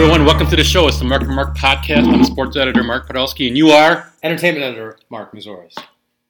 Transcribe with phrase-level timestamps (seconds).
[0.00, 0.86] everyone, welcome to the show.
[0.86, 2.06] It's the Mark and Mark podcast.
[2.06, 4.12] I'm sports editor Mark Podolsky, and you are.
[4.22, 5.74] Entertainment editor Mark Mazoris.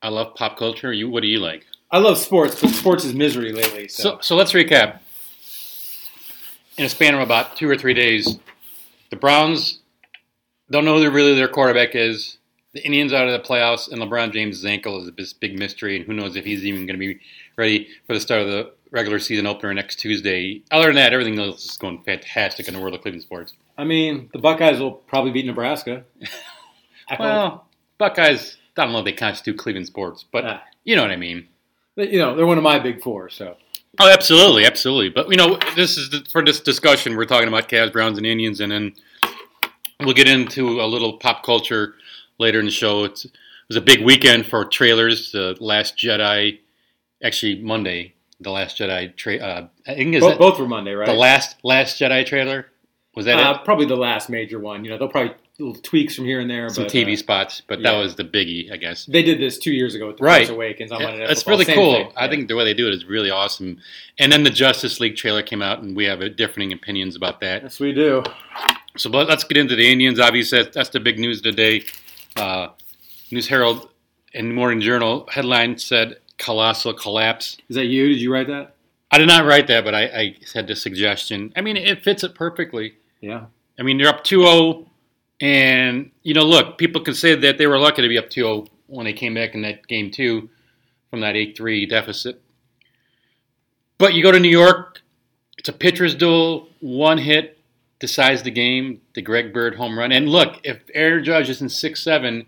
[0.01, 0.91] I love pop culture.
[0.91, 1.67] You, what do you like?
[1.91, 3.87] I love sports, but sports is misery lately.
[3.89, 5.01] So, So, so let's recap.
[6.79, 8.39] In a span of about two or three days,
[9.11, 9.81] the Browns
[10.71, 12.39] don't know who really their quarterback is.
[12.73, 16.07] The Indians out of the playoffs, and LeBron James' ankle is a big mystery, and
[16.07, 17.21] who knows if he's even going to be
[17.57, 20.63] ready for the start of the regular season opener next Tuesday.
[20.71, 23.53] Other than that, everything else is going fantastic in the world of Cleveland sports.
[23.77, 26.05] I mean, the Buckeyes will probably beat Nebraska.
[27.09, 27.21] I hope.
[27.21, 27.67] Well,
[27.99, 30.63] Buckeyes, I don't know if they constitute Cleveland sports, but Ah.
[30.85, 31.49] you know what I mean.
[31.97, 33.29] But, you know, they're one of my big four.
[33.29, 33.57] So
[34.01, 35.09] Oh, absolutely, absolutely.
[35.09, 37.17] But you know, this is the, for this discussion.
[37.17, 38.95] We're talking about Cavs, Browns, and Indians, and then
[40.01, 41.95] we'll get into a little pop culture
[42.39, 43.05] later in the show.
[43.05, 43.33] It's, it
[43.69, 45.33] was a big weekend for trailers.
[45.33, 46.61] The Last Jedi,
[47.25, 49.15] actually Monday, the Last Jedi.
[49.17, 51.07] Tra- uh, I think is both, both were Monday, right?
[51.07, 52.67] the last Last Jedi trailer.
[53.15, 53.65] Was that uh, it?
[53.65, 54.85] probably the last major one.
[54.85, 56.69] You know, they'll probably little tweaks from here and there.
[56.69, 59.07] Some but, TV uh, spots, but that was the biggie, I guess.
[59.07, 60.47] they did this two years ago with the Right.
[60.47, 61.93] Force Awakens on Monday Night That's really Same cool.
[61.95, 62.13] thing.
[62.17, 62.31] I Yeah.
[62.31, 63.79] think the way they do it is really awesome.
[64.21, 67.63] And then the Justice League trailer came out, and we have differing opinions about that.
[67.65, 68.23] yes, we do.
[68.97, 70.21] So but let's get into the Indians.
[70.21, 71.85] Obviously, that's, that's the big news today.
[72.37, 72.69] Uh,
[73.33, 73.89] news Herald
[74.35, 77.59] and Morning Journal headline said colossal collapse.
[77.69, 78.09] Is that you?
[78.09, 78.75] Did you write that?
[79.11, 81.53] I did not write that, but I, I had the suggestion.
[81.57, 82.95] I mean, it fits it perfectly.
[83.21, 83.47] Yeah.
[83.79, 84.87] I mean, they're up 2-0,
[85.41, 88.69] and you know, look, people can say that they were lucky to be up 2-0
[88.87, 90.49] when they came back in that game two
[91.11, 92.43] from that 8-3 deficit.
[93.99, 95.03] But you go to New York,
[95.57, 97.59] it's a pitcher's duel, one hit
[97.99, 100.13] decides the game, the Greg Bird home run.
[100.13, 102.47] And look, if Aaron Judge is in 6-7,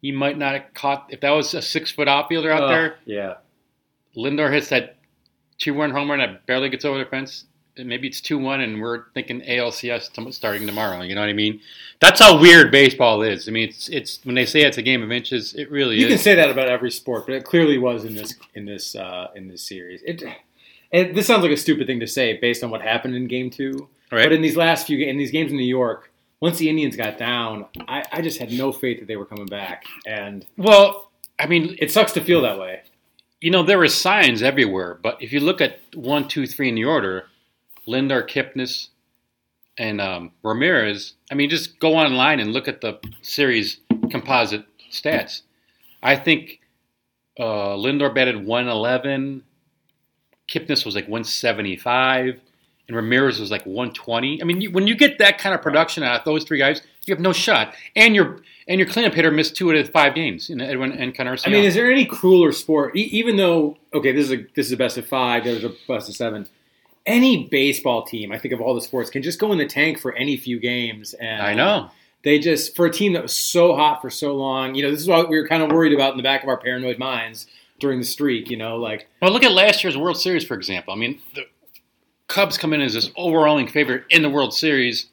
[0.00, 3.34] he might not have caught, if that was a six-foot outfielder out Oh, there, Yeah.
[4.16, 4.96] Lindor hits that
[5.92, 7.44] home run that barely gets over the fence.
[7.76, 11.02] and Maybe it's two-one, and we're thinking ALCS starting tomorrow.
[11.02, 11.60] You know what I mean?
[12.00, 13.48] That's how weird baseball is.
[13.48, 16.08] I mean, it's it's when they say it's a game of inches, it really You
[16.08, 19.28] can say that about every sport, but it clearly was in this in this uh,
[19.36, 20.02] in this series.
[20.02, 20.22] It,
[20.92, 23.48] and this sounds like a stupid thing to say based on what happened in Game
[23.50, 23.88] Two.
[24.10, 24.24] right?
[24.24, 26.10] But in these last few in these games in New York,
[26.40, 29.46] once the Indians got down, I, I just had no faith that they were coming
[29.46, 32.80] back, and well, I mean, it sucks to feel that way.
[33.40, 36.74] you know, there were signs everywhere, but if you look at one, two, three in
[36.74, 37.26] the order,
[37.88, 38.88] Lindor, Kipnis,
[39.78, 43.78] and um, Ramirez, I mean, just go online and look at the series
[44.10, 45.42] composite stats.
[46.02, 46.60] I think
[47.38, 49.42] uh, Lindor batted 111,
[50.50, 52.40] Kipnis was like 175,
[52.90, 54.42] and Ramirez was like 120.
[54.42, 56.82] I mean, you, when you get that kind of production out of those three guys,
[57.06, 57.72] you have no shot.
[57.94, 60.90] And your and your cleanup hitter missed two out of five games, you know, Edwin
[60.92, 61.48] Encarnacion.
[61.48, 62.96] I mean, is there any crueler sport?
[62.96, 65.72] E- even though okay, this is a this is a best of five, there's a
[65.86, 66.48] best of seven.
[67.06, 70.00] Any baseball team, I think of all the sports, can just go in the tank
[70.00, 71.90] for any few games, and I know.
[72.24, 74.74] they just for a team that was so hot for so long.
[74.74, 76.48] You know, this is what we were kind of worried about in the back of
[76.48, 77.46] our paranoid minds
[77.78, 78.50] during the streak.
[78.50, 80.92] You know, like Well, look at last year's World Series, for example.
[80.92, 81.46] I mean, the
[82.30, 85.06] Cubs come in as this overwhelming favorite in the World Series.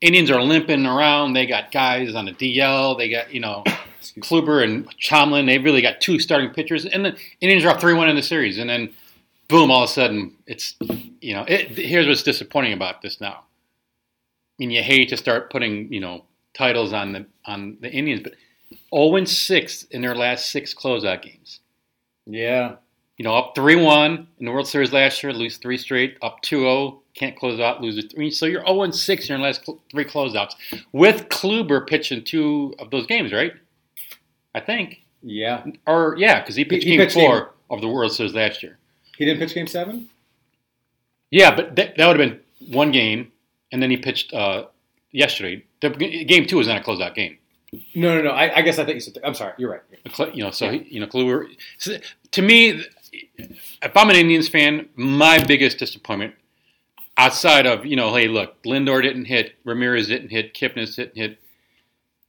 [0.00, 1.32] Indians are limping around.
[1.32, 2.98] They got guys on the DL.
[2.98, 3.62] They got, you know,
[4.18, 5.46] Kluber and Tomlin.
[5.46, 6.84] They really got two starting pitchers.
[6.84, 8.58] And the Indians are up 3 1 in the series.
[8.58, 8.90] And then,
[9.46, 10.74] boom, all of a sudden, it's,
[11.20, 13.34] you know, it, here's what's disappointing about this now.
[13.38, 18.22] I mean, you hate to start putting, you know, titles on the on the Indians,
[18.24, 18.34] but
[18.92, 21.60] 0 6 in their last six closeout games
[22.28, 22.76] yeah,
[23.18, 26.40] you know, up 3 1 in the World Series last year, lose three straight, up
[26.42, 28.30] 2 0, can't close out, lose a three.
[28.30, 30.52] So you're 0 6 in your last cl- three closeouts
[30.92, 33.52] with Kluber pitching two of those games, right?
[34.54, 35.02] I think.
[35.22, 35.64] yeah.
[35.86, 38.62] Or, yeah, because he pitched he game pitched four game- of the World Series last
[38.62, 38.78] year.
[39.16, 40.08] He didn't pitch Game Seven.
[41.30, 42.40] Yeah, but that, that would have been
[42.72, 43.32] one game,
[43.72, 44.66] and then he pitched uh,
[45.10, 45.64] yesterday.
[45.82, 47.36] The, game two was not a closeout game.
[47.94, 48.30] No, no, no.
[48.30, 49.18] I, I guess I think you said.
[49.22, 49.52] I'm sorry.
[49.58, 50.34] You're right.
[50.34, 51.48] You know, so he, you know, Kluber.
[51.76, 51.98] So
[52.30, 52.82] to me,
[53.12, 56.34] if I'm an Indians fan, my biggest disappointment,
[57.16, 61.38] outside of you know, hey, look, Lindor didn't hit, Ramirez didn't hit, Kipnis didn't hit.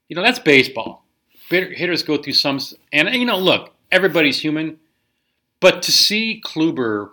[0.08, 1.06] You know, that's baseball.
[1.50, 2.60] Hitters go through some,
[2.92, 4.80] and you know, look, everybody's human,
[5.60, 7.12] but to see Kluber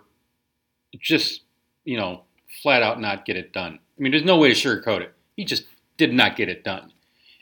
[0.99, 1.41] just
[1.85, 2.23] you know
[2.61, 3.79] flat out not get it done.
[3.97, 5.13] I mean, there's no way to sugarcoat it.
[5.35, 5.65] He just
[5.97, 6.91] did not get it done.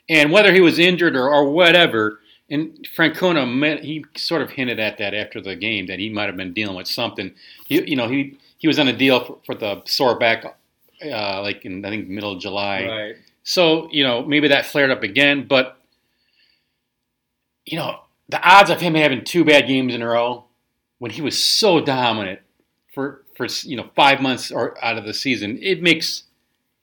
[0.08, 4.98] And whether he was injured or, or whatever, and Francona, he sort of hinted at
[4.98, 7.34] that after the game that he might have been dealing with something.
[7.66, 10.44] He, you know, he he was on a deal for, for the sore back,
[11.04, 12.86] uh, like in I think middle of July.
[12.86, 13.16] Right.
[13.42, 15.78] So you know maybe that flared up again, but
[17.64, 20.44] you know the odds of him having two bad games in a row
[20.98, 22.40] when he was so dominant
[22.94, 26.24] for for you know five months or out of the season, it makes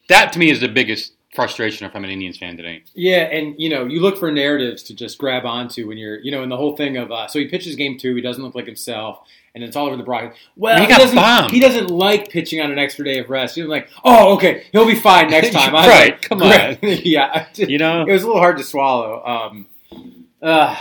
[0.10, 2.84] that to me is the biggest frustration if I'm an Indians fan today.
[2.94, 6.32] Yeah, and you know, you look for narratives to just grab onto when you're, you
[6.32, 8.56] know, in the whole thing of uh, so he pitches game two, he doesn't look
[8.56, 9.20] like himself,
[9.56, 10.40] and it's all over the broadcast.
[10.56, 11.16] Well, He he, doesn't.
[11.16, 11.52] bombed.
[11.52, 13.56] He doesn't like pitching on an extra day of rest.
[13.56, 15.76] He's like, oh, okay, he'll be fine next time.
[15.76, 16.78] I was Right, like, come on.
[16.82, 18.04] yeah, just- You know?
[18.08, 19.24] it was a little hard to swallow.
[19.26, 19.68] Um,
[20.42, 20.76] uh,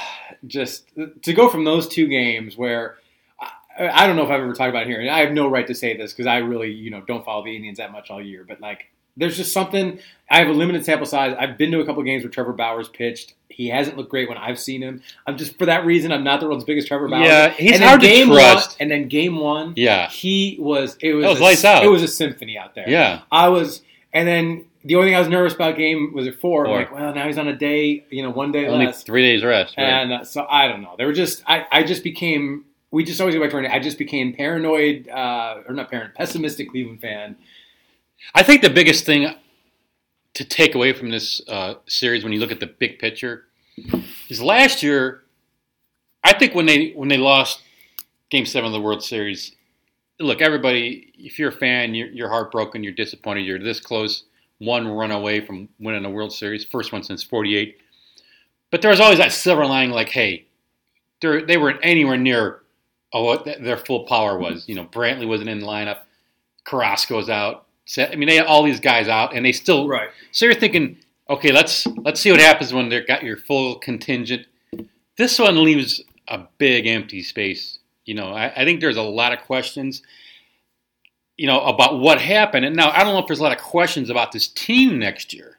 [0.46, 0.84] just
[1.22, 2.96] to go from those two games where.
[3.40, 5.48] I, I don't know if I've ever talked about it here, and I have no
[5.48, 8.10] right to say this because I really, you know, don't follow the Indians that much
[8.10, 8.44] all year.
[8.46, 9.98] But like, there's just something.
[10.30, 11.34] I have a limited sample size.
[11.38, 13.34] I've been to a couple games where Trevor Bauer pitched.
[13.50, 15.02] He hasn't looked great when I've seen him.
[15.26, 16.10] I'm just for that reason.
[16.10, 17.22] I'm not the world's biggest Trevor Bauer.
[17.22, 18.70] Yeah, he's and hard to game trust.
[18.70, 20.08] One, and then game one, Yeah.
[20.08, 20.96] he was.
[21.00, 21.84] It was, was a, lights out.
[21.84, 22.88] It was a symphony out there.
[22.88, 23.20] Yeah.
[23.30, 23.82] I was,
[24.14, 26.64] and then the only thing I was nervous about game was at four.
[26.64, 26.78] Four.
[26.78, 29.02] like, well, now he's on a day, you know, one day Only less.
[29.02, 29.74] three days rest.
[29.76, 29.84] Right?
[29.84, 30.94] And uh, so I don't know.
[30.96, 33.98] They were just I, I just became we just always go back to I just
[33.98, 37.36] became paranoid uh, or not paranoid, pessimistic Cleveland fan.
[38.34, 39.34] I think the biggest thing
[40.34, 43.44] to take away from this uh, series, when you look at the big picture,
[44.28, 45.22] is last year.
[46.24, 47.62] I think when they when they lost
[48.30, 49.56] Game Seven of the World Series,
[50.20, 54.24] look, everybody, if you're a fan, you're, you're heartbroken, you're disappointed, you're this close,
[54.58, 57.76] one run away from winning a World Series, first one since '48.
[58.70, 60.46] But there was always that silver lining, like, hey,
[61.20, 62.62] they're, weren't anywhere near
[63.12, 64.68] oh, what their full power was.
[64.68, 65.98] You know, Brantley wasn't in the lineup,
[66.64, 67.66] Carrasco's out.
[67.84, 69.88] So, I mean, they had all these guys out, and they still.
[69.88, 70.08] Right.
[70.30, 70.98] So you're thinking,
[71.28, 74.46] okay, let's let's see what happens when they've got your full contingent.
[75.16, 77.78] This one leaves a big empty space.
[78.04, 80.02] You know, I, I think there's a lot of questions.
[81.36, 83.62] You know about what happened, and now I don't know if there's a lot of
[83.62, 85.58] questions about this team next year.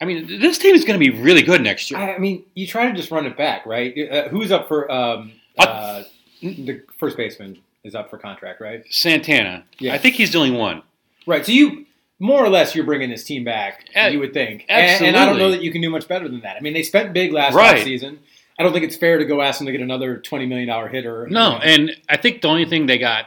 [0.00, 1.98] I mean, this team is going to be really good next year.
[1.98, 3.94] I, I mean, you try to just run it back, right?
[4.10, 6.02] Uh, who's up for um, uh,
[6.42, 8.84] the first baseman is up for contract, right?
[8.90, 9.94] Santana, Yeah.
[9.94, 10.82] I think he's the only one.
[11.26, 11.44] Right.
[11.44, 11.86] So you
[12.18, 13.84] more or less you're bringing this team back.
[13.94, 16.28] Uh, you would think, and, and I don't know that you can do much better
[16.28, 16.56] than that.
[16.56, 17.84] I mean, they spent big last Right.
[17.84, 18.20] season.
[18.58, 20.88] I don't think it's fair to go ask them to get another twenty million dollar
[20.88, 21.26] hitter.
[21.28, 21.58] No, You know.
[21.62, 23.26] and I think the only thing they got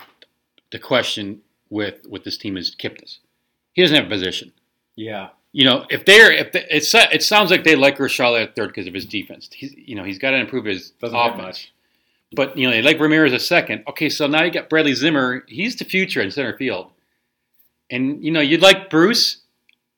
[0.71, 3.17] the question with with this team is Kipnis.
[3.73, 4.51] He doesn't have a position.
[4.95, 5.29] yeah.
[5.51, 8.67] You know, if they're if they, it's it sounds like they like Rashad at third
[8.67, 9.49] because of his defense.
[9.51, 11.41] He's you know he's got to improve his Doesn't offense.
[11.41, 11.73] much.
[12.33, 13.83] But you know they like Ramirez a second.
[13.87, 15.43] Okay, so now you got Bradley Zimmer.
[15.47, 16.91] He's the future in center field,
[17.91, 19.37] and you know you'd like Bruce.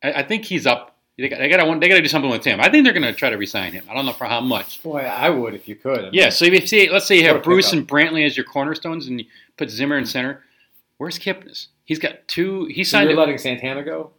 [0.04, 0.96] I, I think he's up.
[1.18, 2.60] They got, they got to they got to do something with him.
[2.60, 3.86] I think they're going to try to resign him.
[3.90, 4.82] I don't know for how much.
[4.82, 6.00] Boy, I would if you could.
[6.00, 8.36] I mean, Yeah, so if you see, let's say you have Bruce and Brantley as
[8.36, 9.26] your cornerstones, and you
[9.58, 10.44] put Zimmer in center.
[10.98, 11.68] Where's Kipnis?
[11.86, 12.66] He's got two.
[12.66, 13.10] He So signed.
[13.10, 14.12] you're a- letting Santana go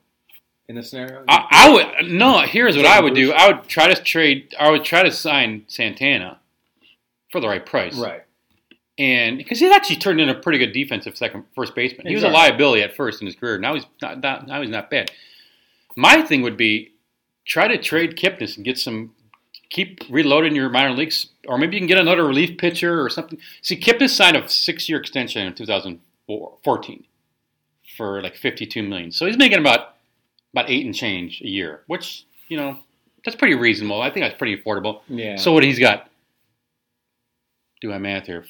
[0.69, 1.25] in this scenario.
[1.27, 2.41] I, I would no.
[2.41, 3.33] Here's what I would do.
[3.33, 4.55] I would try to trade.
[4.61, 6.39] I would try to sign Santana
[7.33, 8.23] for the right price, right.
[9.03, 12.07] And because he's actually turned into a pretty good defensive second first baseman.
[12.07, 13.59] He was a liability at first in his career.
[13.59, 14.21] Now he's not.
[14.21, 15.11] not now he's not bad.
[15.97, 16.93] My thing would be
[17.45, 19.13] try to trade Kipnis and get some.
[19.71, 23.39] Keep reloading your minor leagues, or maybe you can get another relief pitcher or something.
[23.63, 27.05] See, Kipnis signed a six-year extension in 2014
[27.97, 29.11] for like 52 million.
[29.11, 29.95] So he's making about
[30.53, 32.79] about eight and change a year, which you know
[33.25, 34.01] that's pretty reasonable.
[34.01, 35.01] I think that's pretty affordable.
[35.09, 35.37] Yeah.
[35.37, 36.09] So what he's got?
[37.81, 38.45] Do my math here.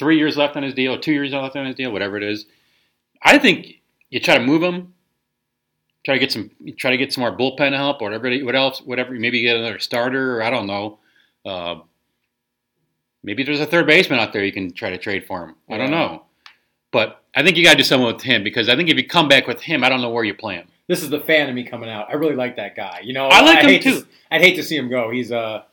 [0.00, 2.46] Three years left on his deal, two years left on his deal, whatever it is.
[3.22, 4.94] I think you try to move him.
[6.06, 6.50] Try to get some.
[6.78, 8.34] Try to get some more bullpen help, or whatever.
[8.46, 8.80] What else?
[8.80, 9.12] Whatever.
[9.12, 11.00] Maybe get another starter, or I don't know.
[11.44, 11.80] Uh,
[13.22, 15.56] maybe there's a third baseman out there you can try to trade for him.
[15.68, 16.24] I don't know.
[16.92, 19.06] But I think you got to do something with him because I think if you
[19.06, 20.68] come back with him, I don't know where you play him.
[20.88, 22.06] this is the fan of me coming out.
[22.08, 23.02] I really like that guy.
[23.04, 24.00] You know, I like him hate too.
[24.00, 25.10] To, I'd hate to see him go.
[25.10, 25.64] He's uh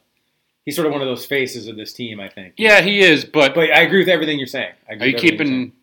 [0.68, 2.20] he's sort of one of those faces of this team.
[2.20, 2.54] I think.
[2.58, 3.24] Yeah, he is.
[3.26, 4.74] But, But I agree with everything you're saying.
[4.88, 5.74] I agree are you with everything you're keeping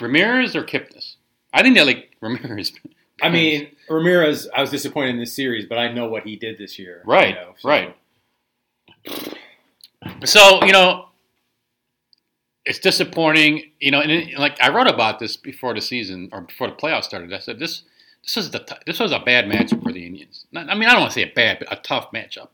[0.00, 1.16] Ramirez or Kipnis?
[1.52, 2.72] I think they like Ramirez.
[3.20, 4.48] I mean, Ramirez.
[4.54, 7.02] I was disappointed in this series, but I know what he did this year.
[7.04, 7.96] you Right, know, so- right.
[10.24, 11.06] So you know,
[12.64, 13.70] it's disappointing.
[13.80, 16.74] You know, and it, like I wrote about this before the season or before the
[16.74, 17.32] playoffs started.
[17.32, 17.82] I said this
[18.22, 20.46] this was the t- this was a bad matchup for the Indians.
[20.52, 22.48] Not, I mean, I don't want to say a bad, but a tough matchup.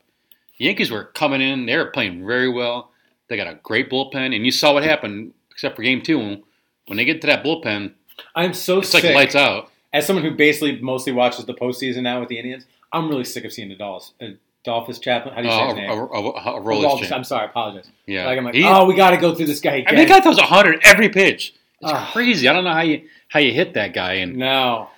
[0.59, 2.91] The Yankees were coming in; they were playing very well.
[3.27, 5.33] They got a great bullpen, and you saw what happened.
[5.51, 6.43] Except for Game Two,
[6.87, 7.93] when they get to that bullpen,
[8.35, 9.03] I'm so it's sick.
[9.03, 9.71] like lights out.
[9.93, 13.45] As someone who basically mostly watches the postseason now with the Indians, I'm really sick
[13.45, 14.13] of seeing the Dolphins.
[14.21, 14.35] Uh,
[14.65, 15.33] Dolphins Chaplin.
[15.33, 15.89] How do you say Uh, his name?
[15.89, 17.11] a, a, a Oh, roller Dolphins, change.
[17.13, 17.43] I'm sorry.
[17.43, 17.89] I apologize.
[18.07, 19.95] Yeah, Like I'm like, oh, we got to go through this guy I again.
[19.95, 21.53] mean, the guy throws hundred every pitch.
[21.81, 22.09] It's Ah.
[22.11, 22.47] crazy.
[22.47, 24.13] I don't know how you how you hit that guy.
[24.15, 24.89] And no.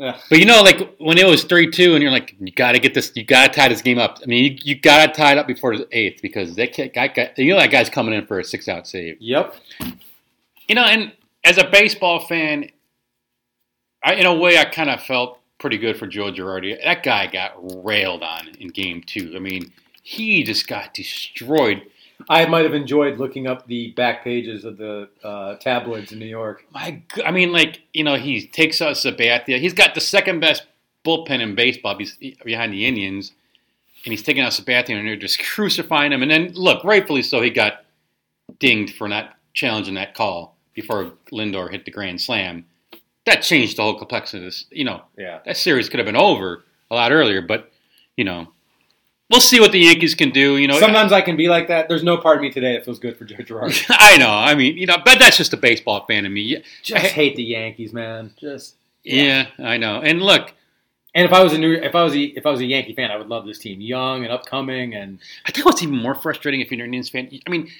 [0.00, 0.18] Ugh.
[0.30, 2.78] but you know, like when it was three two, and you're like, you got to
[2.78, 4.18] get this, you got to tie this game up.
[4.22, 7.08] I mean, you, you got to tie it up before the eighth because that guy,
[7.08, 9.18] guy, you know that guy's coming in for a six out save.
[9.20, 9.54] Yep.
[10.68, 11.12] You know, and
[11.44, 12.70] as a baseball fan,
[14.02, 16.82] I in a way I kind of felt pretty good for Joe Girardi.
[16.82, 17.52] That guy got
[17.84, 19.34] railed on in game two.
[19.36, 19.70] I mean,
[20.02, 21.82] he just got destroyed.
[22.28, 26.26] I might have enjoyed looking up the back pages of the uh, tabloids in New
[26.26, 26.64] York.
[26.72, 29.58] My, g- I mean, like you know, he takes out Sabathia.
[29.58, 30.64] He's got the second best
[31.04, 31.98] bullpen in baseball
[32.44, 33.32] behind the Indians,
[34.04, 36.22] and he's taking out Sabathia, and they're just crucifying him.
[36.22, 37.84] And then, look, rightfully so, he got
[38.58, 42.64] dinged for not challenging that call before Lindor hit the grand slam.
[43.26, 44.66] That changed the whole complexity of this.
[44.70, 45.40] You know, Yeah.
[45.44, 47.70] that series could have been over a lot earlier, but
[48.16, 48.48] you know,
[49.30, 50.56] we'll see what the Yankees can do.
[50.56, 51.88] You know, Sometimes I can be like that.
[51.88, 53.84] There's no part of me today that feels good for Joe Girardi.
[53.90, 54.30] I know.
[54.30, 56.62] I mean, you know, but that's just a baseball fan of me.
[56.82, 58.32] Just hate the Yankees, man.
[58.36, 60.00] Just Yeah, I know.
[60.00, 60.52] And look,
[61.14, 62.94] And if I was a new, if I was a, if I was a Yankee
[62.94, 66.14] fan, I would love this team, young and upcoming, and I think what's even more
[66.14, 67.30] frustrating if you're an Indians fan.
[67.46, 67.70] I mean,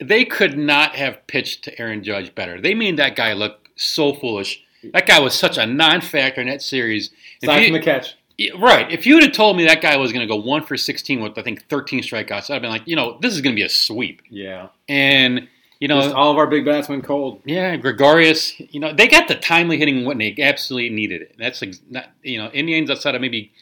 [0.00, 2.60] they could not have pitched to Aaron Judge better.
[2.60, 4.62] They made that guy look so foolish.
[4.92, 7.10] That guy was such a non-factor in that series.
[7.42, 8.16] Aside you- from the catch.
[8.38, 8.90] Yeah, Right.
[8.90, 11.20] If you would have told me that guy was going to go one for 16
[11.20, 13.60] with, I think, 13 strikeouts, I'd have been like, you know, this is going to
[13.60, 14.22] be a sweep.
[14.30, 15.48] Yeah, And,
[15.80, 17.40] you know, Just all of our big bats went cold.
[17.44, 21.34] yeah, Gregorius, you know, they got the timely hitting when they absolutely needed it.
[21.38, 23.52] That's ex- not, you know, Indians outside of maybe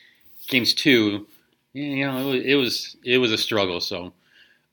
[0.48, 1.26] games two,
[1.72, 3.80] you know, it was, it was, it was a struggle.
[3.80, 4.12] So,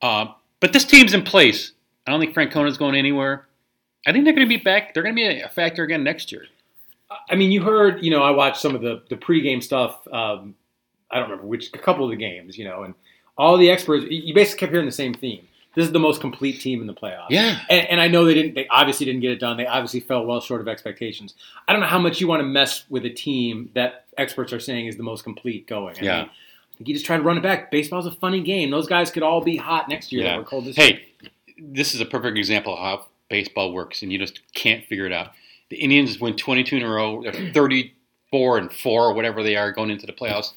[0.01, 0.27] uh,
[0.60, 1.72] but this team's in place.
[2.06, 3.46] I don't think Francona's going anywhere.
[4.06, 4.94] I think they're going to be back.
[4.94, 6.46] They're going to be a factor again next year.
[7.30, 10.06] I mean, you heard, you know, I watched some of the the pregame stuff.
[10.12, 10.56] Um,
[11.10, 12.94] I don't remember which, a couple of the games, you know, and
[13.38, 14.06] all the experts.
[14.10, 15.48] You basically kept hearing the same theme.
[15.76, 17.28] This is the most complete team in the playoffs.
[17.30, 17.60] Yeah.
[17.70, 18.56] And, and I know they didn't.
[18.56, 19.58] They obviously didn't get it done.
[19.58, 21.36] They obviously fell well short of expectations.
[21.68, 24.60] I don't know how much you want to mess with a team that experts are
[24.60, 25.96] saying is the most complete going.
[26.00, 26.22] I Yeah.
[26.22, 27.70] mean, I think you just try to run it back.
[27.72, 28.72] Baseball's a funny game.
[28.72, 30.24] Those guys could all be hot next year.
[30.24, 30.38] Yeah.
[30.38, 30.88] We're cold this year.
[30.88, 31.06] Hey,
[31.60, 35.14] this is a perfect example of how baseball works, and you just can't figure it
[35.14, 35.32] out.
[35.70, 37.24] The Indians win 22 in a row.
[37.24, 40.54] They're 34 and four, or whatever they are, going into the playoffs.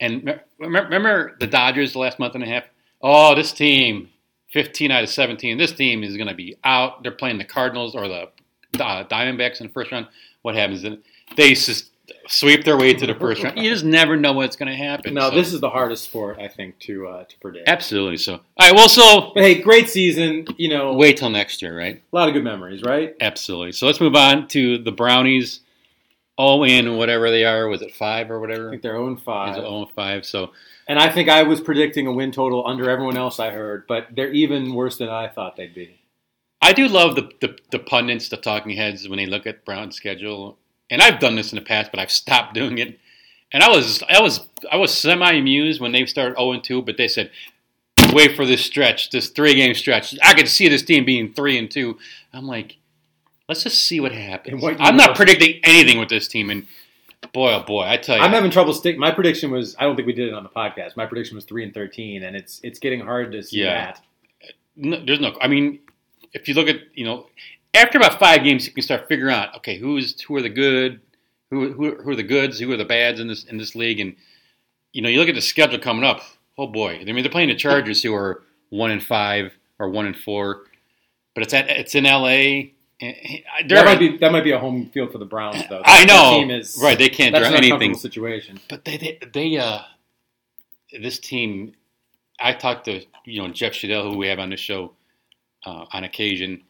[0.00, 2.64] And me- remember, remember the Dodgers the last month and a half?
[3.02, 4.10] Oh, this team,
[4.52, 5.58] 15 out of 17.
[5.58, 7.02] This team is going to be out.
[7.02, 8.28] They're playing the Cardinals or the
[8.80, 10.06] uh, Diamondbacks in the first round.
[10.42, 10.82] What happens?
[11.36, 11.90] They just
[12.28, 13.58] sweep their way to the first round.
[13.58, 15.14] You just never know what's going to happen.
[15.14, 17.68] No, So- this is the hardest sport I think to uh, to predict.
[17.68, 18.34] absolutely so.
[18.34, 20.46] All right, well, so But hey, great season.
[20.56, 21.96] You know, wait till next year, right?
[22.12, 23.14] a lot of good memories, right?
[23.20, 23.72] Absolutely.
[23.72, 25.60] So let's move on to the Brownies.
[26.36, 27.68] All in whatever they are.
[27.68, 28.62] Was it five or whatever?
[28.62, 28.70] I whatever?
[28.70, 29.56] think they're 0 Is five.
[29.56, 30.26] it all five?
[30.26, 30.50] So
[30.88, 34.08] And I think I was predicting a win total under everyone else I heard, but
[34.16, 36.00] they're even worse than I thought they'd be.
[36.60, 39.94] I do love the, the the pundits, the talking heads when they look at Brown's
[39.94, 40.58] schedule.
[40.94, 43.00] And I've done this in the past, but I've stopped doing it.
[43.52, 46.96] And I was I was I was semi amused when they started 0 2, but
[46.96, 47.32] they said,
[48.12, 50.16] wait for this stretch, this three game stretch.
[50.22, 51.98] I could see this team being three and two.
[52.32, 52.76] I'm like,
[53.48, 54.62] let's just see what happens.
[54.62, 56.64] What I'm not predicting anything with this team, and
[57.32, 59.00] boy, oh boy, I tell you, I'm having trouble sticking.
[59.00, 60.96] My prediction was I don't think we did it on the podcast.
[60.96, 63.86] My prediction was three and thirteen, and it's it's getting hard to see Yeah.
[63.86, 64.00] that.
[64.76, 65.36] no, there's no.
[65.40, 65.80] I mean,
[66.32, 67.26] if you look at you know,
[67.74, 71.00] after about five games, you can start figuring out okay, who's who are the good,
[71.50, 74.00] who who, who are the goods, who are the bads in this in this league,
[74.00, 74.16] and
[74.92, 76.20] you know, you look at the schedule coming up.
[76.56, 80.06] Oh boy, I mean, they're playing the Chargers, who are one and five or one
[80.06, 80.62] and four,
[81.34, 82.72] but it's at it's in L.A.
[83.00, 83.16] and-
[83.68, 85.82] They're, That might be that might be a home field for the Browns, though.
[85.84, 86.96] I know, team is right?
[86.96, 87.94] They can't That's draw an anything.
[87.94, 88.60] situation.
[88.68, 89.80] But they, they, they, uh,
[91.00, 91.74] this team.
[92.40, 94.92] I talked to you know Jeff Schudel, who we have on the show
[95.66, 96.62] uh, on occasion.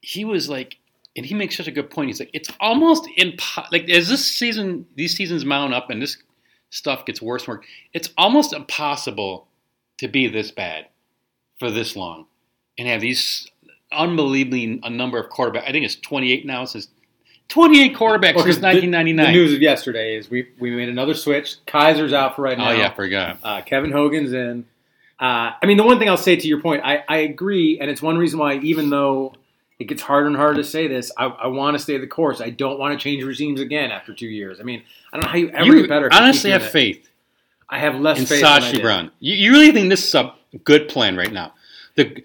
[0.00, 0.78] He was like,
[1.16, 2.08] and he makes such a good point.
[2.08, 6.16] He's like, it's almost impo- like as this season, these seasons mount up, and this
[6.70, 7.66] stuff gets worse and worse.
[7.92, 9.48] It's almost impossible
[9.98, 10.86] to be this bad
[11.58, 12.26] for this long
[12.78, 13.48] and have these
[13.92, 15.64] unbelievably a number of quarterbacks.
[15.68, 16.64] I think it's 28 now.
[16.64, 16.88] Since
[17.48, 19.26] 28 quarterbacks Well, since the- 1999.
[19.26, 21.56] The news of yesterday is we we made another switch.
[21.66, 22.70] Kizer's out for right now.
[22.70, 23.38] oh yeah, I forgot.
[23.42, 24.66] Uh, Kevin Hogan's in.
[25.18, 27.90] Uh, I mean, the one thing I'll say to your point, I, I agree, and
[27.90, 29.34] it's one reason why, even though
[29.80, 32.40] it gets harder and harder to say this, I, I want to stay the course.
[32.40, 34.60] I don't want to change regimes again after two years.
[34.60, 36.08] I mean, I don't know how you ever You get better.
[36.12, 36.70] honestly have it.
[36.70, 37.10] faith
[37.68, 38.44] I have less in faith.
[38.44, 38.80] Sashi.
[38.80, 39.10] Brown.
[39.20, 40.32] You, you really think this is a
[40.64, 41.54] good plan right now?
[41.96, 42.22] The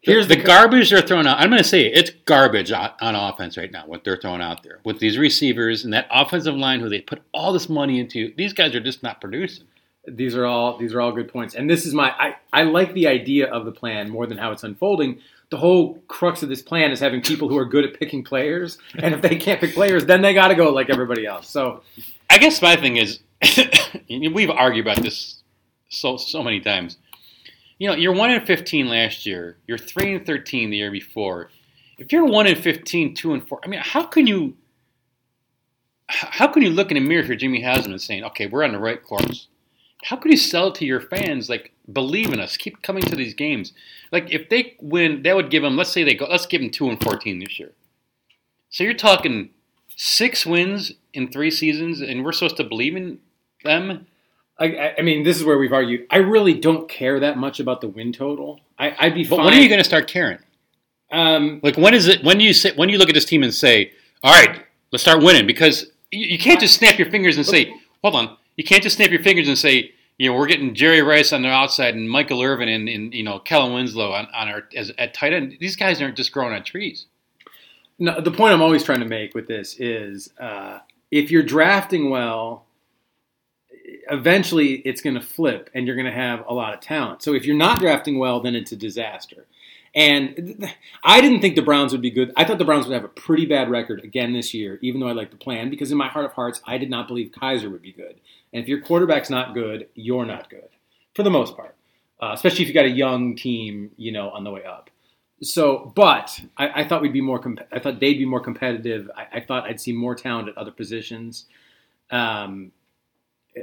[0.00, 1.38] Here's the, the- garbage they're throwing out.
[1.40, 3.86] I'm going to say it, it's garbage on, on offense right now.
[3.86, 7.22] What they're throwing out there with these receivers and that offensive line, who they put
[7.32, 8.32] all this money into.
[8.36, 9.66] These guys are just not producing.
[10.08, 12.94] These are all these are all good points, and this is my I, I like
[12.94, 15.18] the idea of the plan more than how it's unfolding.
[15.50, 18.78] The whole crux of this plan is having people who are good at picking players,
[18.98, 21.48] and if they can't pick players, then they got to go like everybody else.
[21.48, 21.82] So
[22.28, 23.20] I guess my thing is,
[24.10, 25.42] we've argued about this
[25.88, 26.98] so so many times.
[27.78, 29.56] You know, you're one in fifteen last year.
[29.66, 31.50] You're three and thirteen the year before.
[31.98, 34.54] If you're one in 15, 2 and four, I mean, how can you?
[36.08, 38.72] how can you look in the mirror you're Jimmy Haslam and saying, okay, we're on
[38.72, 39.48] the right course?
[40.04, 41.48] How can you sell to your fans?
[41.48, 42.56] Like, believe in us.
[42.56, 43.72] Keep coming to these games.
[44.12, 45.76] Like, if they win, that would give them.
[45.76, 46.26] Let's say they go.
[46.26, 47.72] Let's give them two and fourteen this year.
[48.70, 49.50] So you're talking
[49.96, 53.18] six wins in three seasons, and we're supposed to believe in
[53.64, 54.06] them.
[54.58, 56.06] I, I, mean, this is where we've argued.
[56.10, 58.60] I really don't care that much about the win total.
[58.78, 59.30] I, I'd be fine.
[59.30, 59.44] But fine.
[59.46, 60.38] when are you going to start caring?
[61.12, 62.24] Um, Like, when is it?
[62.24, 62.72] When do you say?
[62.74, 65.46] When do you look at this team and say, "All right, let's start winning"?
[65.46, 67.72] Because you, you can't just snap your fingers and say,
[68.02, 71.02] "Hold on." You can't just snap your fingers and say, "You know, we're getting Jerry
[71.02, 74.48] Rice on the outside and Michael Irvin and, and you know Kellen Winslow on, on
[74.48, 77.06] our as at tight end." These guys aren't just growing on trees.
[77.98, 82.10] No, the point I'm always trying to make with this is uh, if you're drafting
[82.10, 82.66] well,
[84.10, 87.22] eventually it's going to flip and you're going to have a lot of talent.
[87.22, 89.46] So if you're not drafting well, then it's a disaster.
[89.94, 90.70] And
[91.04, 92.32] I didn't think the Browns would be good.
[92.36, 95.08] I thought the Browns would have a pretty bad record again this year, even though
[95.08, 97.70] I like the plan, because in my heart of hearts, I did not believe Kizer
[97.70, 98.20] would be good.
[98.52, 100.68] And if your quarterback's not good, you're not good
[101.14, 101.74] for the most part,
[102.22, 104.90] uh, especially if you got a young team, you know, on the way up.
[105.42, 107.38] So, but I, I thought we'd be more.
[107.38, 109.10] Comp- I thought they'd be more competitive.
[109.14, 111.44] I, I thought I'd see more talent at other positions.
[112.10, 112.72] Um,
[113.54, 113.60] eh,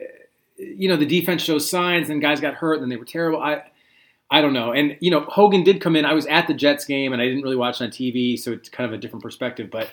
[0.58, 3.42] you know, the defense shows signs, and guys got hurt, and they were terrible.
[3.42, 3.64] I,
[4.30, 4.72] I don't know.
[4.72, 6.06] And you know, Hogan did come in.
[6.06, 8.52] I was at the Jets game, and I didn't really watch it on TV, so
[8.52, 9.70] it's kind of a different perspective.
[9.72, 9.90] But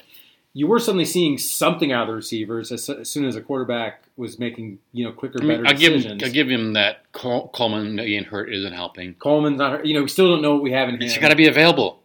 [0.52, 4.02] you were suddenly seeing something out of the receivers as, as soon as a quarterback
[4.16, 6.22] was making you know quicker, I mean, better I'll give him, decisions.
[6.22, 9.14] I'll give him that Col- Coleman getting hurt isn't helping.
[9.14, 9.72] Coleman's not.
[9.72, 9.86] hurt.
[9.86, 11.02] You know, we still don't know what we have in him.
[11.02, 12.02] You got to be available.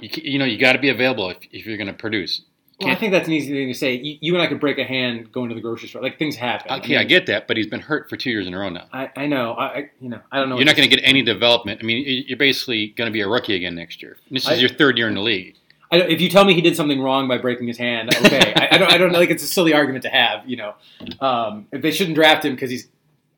[0.00, 2.42] You, you know, you got to be available if, if you're going to produce.
[2.80, 3.94] Well, I think that's an easy thing to say.
[3.94, 6.02] You, you and I could break a hand going to the grocery store.
[6.02, 6.72] Like things happen.
[6.80, 8.86] Okay, I get that, but he's been hurt for two years in a row now.
[8.92, 9.52] I, I know.
[9.52, 10.20] I, I you know.
[10.32, 10.56] I don't know.
[10.56, 11.80] You're not going to get any development.
[11.80, 14.16] I mean, you're basically going to be a rookie again next year.
[14.30, 15.56] This is I- your third year in the league.
[15.92, 18.52] I don't, if you tell me he did something wrong by breaking his hand, okay.
[18.56, 18.92] I, I don't.
[18.92, 19.30] I don't like.
[19.30, 20.48] It's a silly argument to have.
[20.48, 20.74] You know,
[21.20, 22.88] um, if they shouldn't draft him because he's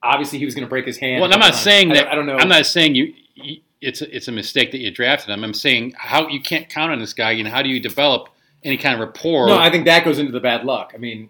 [0.03, 1.21] obviously he was going to break his hand.
[1.21, 2.03] Well, I'm not saying I that.
[2.05, 2.37] don't- I don't know.
[2.38, 3.12] I'm not saying you.
[3.35, 5.45] you it's a, it's a mistake that you drafted him.
[5.45, 7.33] I'm saying how you can't count on this guy.
[7.33, 8.31] You know, how do you develop
[8.62, 9.47] any kind of rapport?
[9.49, 10.93] No, I think that goes into the bad luck.
[10.95, 11.29] I mean,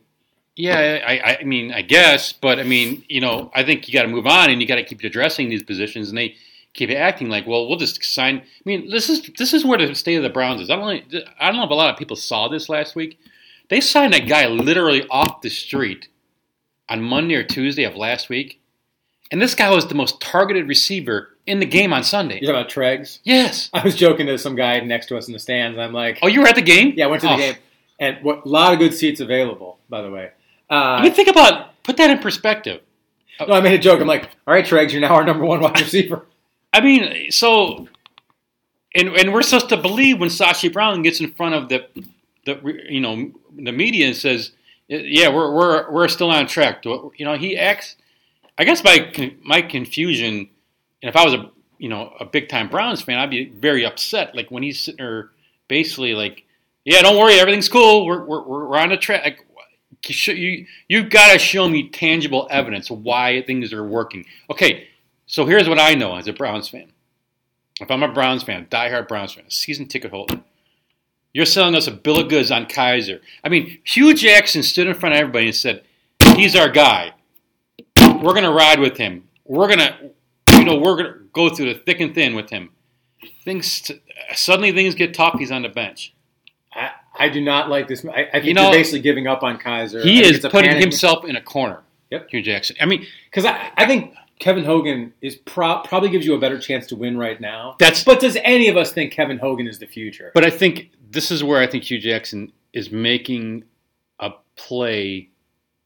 [0.55, 4.03] Yeah, I, I mean, I guess, but I mean, you know, I think you got
[4.03, 6.37] to move on and you got to keep addressing these positions, and they
[6.75, 8.39] keep acting like, well, we'll just sign.
[8.39, 10.71] I mean, this is this is where the state of the Browns is.
[10.71, 13.19] I don't, know- I don't know if a lot of people saw this last week.
[13.71, 16.09] They signed that guy literally off the street
[16.89, 18.61] on Monday or Tuesday of last week,
[19.33, 22.39] and this guy was the most targeted receiver in the game on Sunday.
[22.41, 23.21] you're talking about Treggs.
[23.25, 23.69] Yes.
[23.73, 25.77] I was joking to some guy next to us in the stands.
[25.77, 26.95] And I'm like, Oh, you were at the game?
[26.97, 27.39] yeah, I went to the Oh.
[27.39, 27.55] game,
[27.99, 30.31] and what a lot of good seats available, by the way.
[30.71, 32.81] Uh, I mean, think about put that in perspective.
[33.47, 34.01] no, I made a joke.
[34.01, 36.27] I'm like, all right, Treggs, you're now our number one wide receiver.
[36.75, 37.89] I mean, so,
[38.95, 41.87] and and we're supposed to believe when Sashi Brown gets in front of the,
[42.47, 44.53] the you know the media and says,
[44.89, 46.85] yeah, we're we're we're still on track.
[46.85, 47.97] You know, he acts.
[48.59, 50.49] I guess my my confusion,
[51.03, 53.85] and if I was a you know a big time Browns fan, I'd be very
[53.87, 54.35] upset.
[54.35, 55.31] Like when he's sitting there,
[55.69, 56.45] basically like,
[56.85, 58.07] yeah, don't worry, everything's cool.
[58.07, 59.25] We're we're we're on the track.
[59.25, 59.47] Like,
[60.07, 64.27] you should- you you got to show me tangible evidence why things are working.
[64.51, 64.89] Okay,
[65.35, 66.93] so here's what I know as a Browns fan.
[67.81, 70.41] If I'm a Browns fan, diehard Browns fan, a season ticket holder,
[71.33, 73.19] you're selling us a bill of goods on Kizer.
[73.43, 75.83] I mean, Hue Jackson stood in front of everybody and said,
[76.37, 77.15] "He's our guy.
[78.01, 79.25] We're gonna ride with him.
[79.45, 80.13] We're gonna,
[80.53, 82.71] you know, we're gonna go through the thick and thin with him."
[83.45, 83.91] Things
[84.35, 85.37] suddenly things get tough.
[85.41, 86.15] He's on the bench.
[86.73, 88.05] I, I do not like this.
[88.05, 90.01] I, I think You know, are basically giving up on Kizer.
[90.01, 91.83] He is putting panic- himself in a corner.
[92.13, 92.29] Yep.
[92.31, 92.77] Hue Jackson.
[92.81, 94.15] I mean, Because I, I think
[94.45, 97.77] Kevin Hogan is pro- probably gives you a better chance to win right now.
[97.79, 100.33] that's But does any of us think Kevin Hogan is the future?
[100.35, 103.65] But I think this is where I think Hue Jackson is making
[104.21, 105.31] a play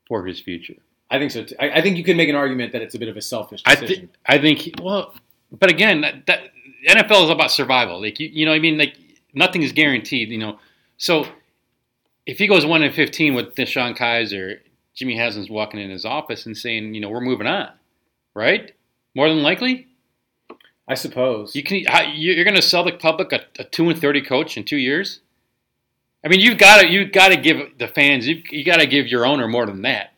[0.08, 0.74] for his future.
[1.08, 1.44] I think so.
[1.44, 1.54] Too.
[1.60, 3.62] I, I think you can make an argument that it's a bit of a selfish
[3.64, 4.08] I decision.
[4.08, 5.14] think I think he, well,
[5.56, 6.40] but again, that, that
[6.88, 8.00] NFL is about survival.
[8.00, 8.96] Like you, you know, what I mean, like
[9.34, 10.30] nothing is guaranteed.
[10.30, 10.58] You know,
[10.96, 11.28] so
[12.26, 14.58] if he goes one and fifteen with DeShone Kizer,
[14.96, 17.70] Jimmy Haslam's walking in his office and saying, you know, we're moving on,
[18.38, 18.72] right?
[19.14, 19.88] More than likely,
[20.86, 21.54] I suppose.
[21.54, 24.64] You can you're going to sell the public a, a two and thirty coach in
[24.64, 25.20] two years.
[26.24, 28.86] I mean, you've got to you've got to give the fans you you got to
[28.86, 30.12] give your owner more than that.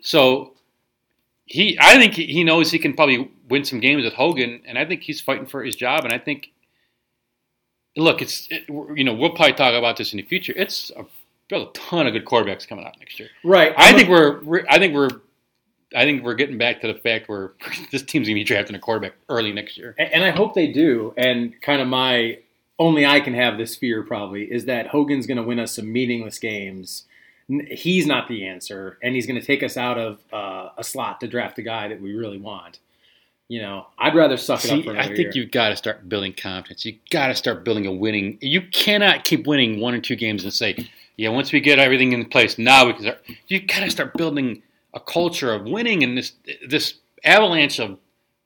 [0.00, 0.54] So
[1.46, 4.84] he, I think he, knows he can probably win some games with Hogan, and I
[4.84, 6.04] think he's fighting for his job.
[6.04, 6.52] And I think,
[7.96, 10.52] look, it's it, you know we'll probably talk about this in the future.
[10.56, 11.04] It's a,
[11.50, 13.28] there's a ton of good quarterbacks coming out next year.
[13.44, 13.72] right.
[13.76, 15.10] I I'm think we're, we're I think we're
[15.94, 17.52] I think we're getting back to the fact where
[17.92, 19.94] this team's going to be drafting a quarterback early next year.
[19.98, 21.14] And and I hope they do.
[21.16, 22.38] And kind of my
[22.78, 25.92] only I can have this fear probably is that Hogan's going to win us some
[25.92, 27.04] meaningless games
[27.70, 31.20] he's not the answer, and he's going to take us out of uh, a slot
[31.20, 32.78] to draft the guy that we really want.
[33.48, 35.32] You know, I'd rather suck it up for I think year.
[35.34, 36.84] you've got to start building confidence.
[36.86, 38.38] You got to start building a winning.
[38.40, 42.12] You cannot keep winning one or two games and say, "Yeah, once we get everything
[42.12, 43.24] in place, now we can." start.
[43.48, 44.62] You got to start building
[44.94, 46.32] a culture of winning, and this
[46.66, 47.98] this avalanche of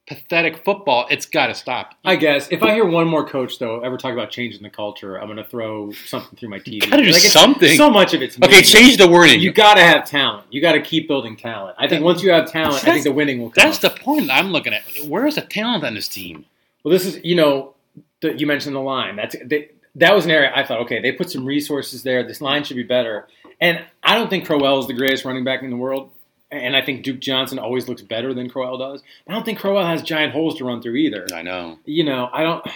[0.09, 1.07] pathetic football.
[1.11, 1.95] It's got to stop.
[2.03, 5.17] I guess if I hear one more coach though ever talk about changing the culture,
[5.21, 6.81] I'm going to throw something through my TV.
[6.81, 7.77] do it's- something.
[7.77, 8.73] So much of it's Okay, meaningless.
[8.73, 9.41] change the wording.
[9.41, 10.47] You got to have talent.
[10.51, 11.77] You got to keep building talent.
[11.79, 13.63] I think once you have talent, I think the winning will come.
[13.65, 14.83] That's the point I'm looking at.
[15.07, 16.47] Where's the talent on this team?
[16.83, 17.75] Well, this is you know
[18.23, 19.17] the, you mentioned the line.
[19.17, 22.23] That's they, that was an area I thought okay they put some resources there.
[22.23, 23.29] This line should be better.
[23.61, 26.13] And I don't think Crowell is the greatest running back in the world.
[26.51, 29.03] And I think Duke Johnson always looks better than Crowell does.
[29.27, 31.27] I don't think Crowell has giant holes to run through either.
[31.35, 31.79] I know.
[31.85, 32.67] You know, I don't.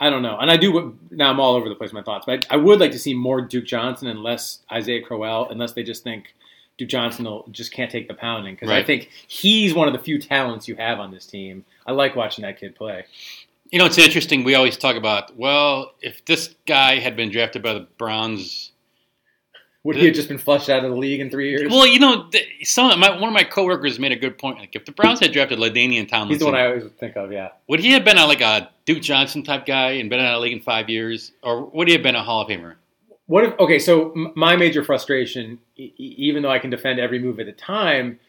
[0.00, 0.96] I don't know, and I do.
[1.10, 1.88] Now I'm all over the place.
[1.88, 4.60] with My thoughts, but I, I would like to see more Duke Johnson and less
[4.70, 6.34] Isaiah Crowell, unless they just think
[6.78, 8.54] Duke Johnson will, just can't take the pounding.
[8.54, 11.64] Because I think he's one of the few talents you have on this team.
[11.84, 13.06] I like watching that kid play.
[13.70, 14.44] You know, it's interesting.
[14.44, 18.70] We always talk about, well, if this guy had been drafted by the Browns.
[19.88, 21.70] Would he have just been flushed out of the league in three years?
[21.70, 22.28] Well, you know,
[22.62, 24.58] some my, one of my coworkers made a good point.
[24.58, 27.32] Like, if the Browns had drafted LaDainian Tomlinson, he's the one I always think of.
[27.32, 30.34] Yeah, would he have been a, like a Duke Johnson type guy and been out
[30.34, 32.74] of the league in five years, or would he have been a Hall of Famer?
[33.28, 33.58] What if?
[33.58, 37.52] Okay, so my major frustration, e- even though I can defend every move at the
[37.52, 38.20] time,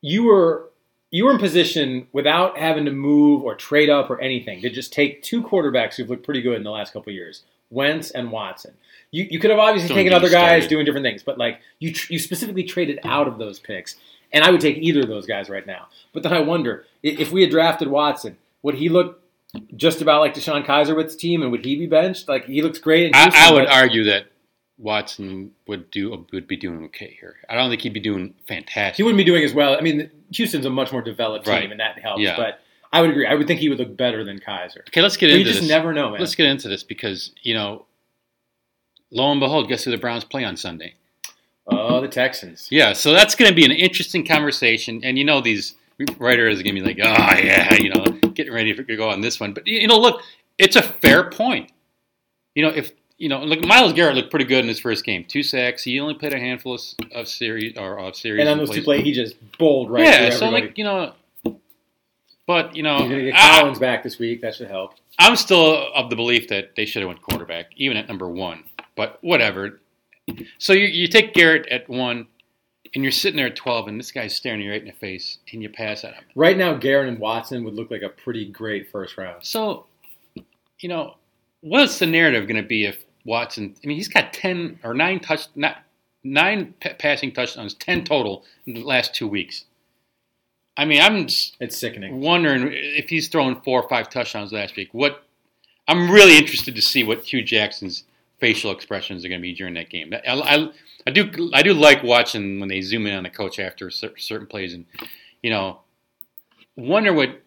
[0.00, 0.70] you were
[1.10, 4.90] you were in position without having to move or trade up or anything to just
[4.90, 8.32] take two quarterbacks who've looked pretty good in the last couple of years, Wentz and
[8.32, 8.72] Watson.
[9.14, 10.68] You, you could have obviously Don't taken other guys started.
[10.68, 13.96] doing different things, but like you tr- you specifically traded out of those picks,
[14.32, 15.86] and I would take either of those guys right now.
[16.12, 19.20] But then I wonder if we had drafted Watson, would he look
[19.76, 22.28] just about like DeShone Kizer with the team, and would he be benched?
[22.28, 23.06] Like he looks great.
[23.06, 24.24] In Houston, I, I would argue that
[24.78, 27.36] Watson would do would be doing okay here.
[27.48, 28.96] I don't think he'd be doing fantastic.
[28.96, 29.76] He wouldn't be doing as well.
[29.76, 32.20] I mean, Houston's a much more developed team, and that helps.
[32.20, 32.36] Yeah.
[32.36, 32.60] But
[32.92, 33.26] I would agree.
[33.26, 34.80] I would think he would look better than Kizer.
[34.88, 35.68] okay, let's get But you into just this.
[35.68, 36.20] never know, man.
[36.20, 37.86] Let's get into this because you know,
[39.14, 40.94] lo and behold, guess who the Browns play on Sunday?
[41.66, 42.68] Oh, the Texans.
[42.70, 45.74] Yeah, so that's going to be an interesting conversation, and you know these
[46.18, 49.22] writers are going to be like, "Oh yeah, you know, getting ready to go on
[49.22, 50.20] this one." But you know, look,
[50.58, 51.72] it's a fair point.
[52.54, 55.24] You know, if you know, look, Myles Garrett looked pretty good in his first game,
[55.26, 55.84] two sacks.
[55.84, 56.80] He only played a handful of,
[57.14, 58.40] of series or of series.
[58.40, 59.00] And on those two plays.
[59.00, 60.66] plays, he just bowled right yeah, so everybody.
[60.66, 61.12] like you know,
[62.46, 64.42] but you know, He's going to get I- Collins back this week.
[64.42, 64.94] That should help.
[65.18, 68.64] I'm still of the belief that they should have went quarterback, even at number one.
[68.96, 69.80] But whatever.
[70.58, 72.26] So you, you take Garrett at one,
[72.94, 75.38] and you're sitting there at twelve, and this guy's staring you right in the face,
[75.52, 76.24] and you pass at him.
[76.34, 79.44] Right now, Garrett and Watson would look like a pretty great first round.
[79.44, 79.86] So,
[80.78, 81.16] you know,
[81.60, 83.74] what's the narrative going to be if Watson?
[83.82, 85.78] I mean, he's got ten or nine touch, not
[86.22, 89.64] nine pa- passing touchdowns, ten total in the last two weeks.
[90.76, 92.20] I mean, I'm just It's sickening.
[92.20, 94.88] wondering if he's throwing four or five touchdowns last week.
[94.92, 95.22] What
[95.86, 98.04] I'm really interested to see what Hue Jackson's
[98.44, 100.12] facial expressions are going to be during that game.
[100.12, 100.68] I, I,
[101.06, 104.46] I do I do like watching when they zoom in on the coach after certain
[104.46, 104.84] plays, and
[105.42, 105.80] you know,
[106.76, 107.40] wonder what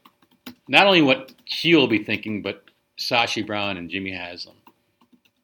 [0.67, 2.63] not only what Hue will be thinking, but
[2.97, 4.55] Sashi Brown and Jimmy Haslam.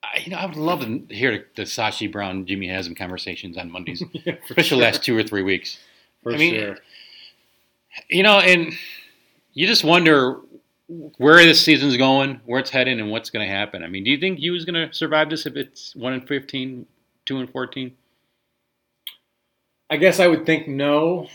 [0.03, 3.55] I, you know, I would love to hear the, the Sashi Brown Jimmy Haslam conversations
[3.55, 4.77] on Mondays, Yeah, especially sure.
[4.79, 5.77] the last two or three weeks.
[6.23, 6.77] For I mean, sure.
[8.09, 8.73] You know, and
[9.53, 10.39] you just wonder
[10.88, 13.84] where this season's going, where it's heading, and what's going to happen.
[13.84, 16.28] I mean, do you think Hue's is going to survive this if it's one and
[16.28, 16.86] 15,
[17.26, 17.96] 2 and fourteen?
[19.89, 21.28] I guess I would think no.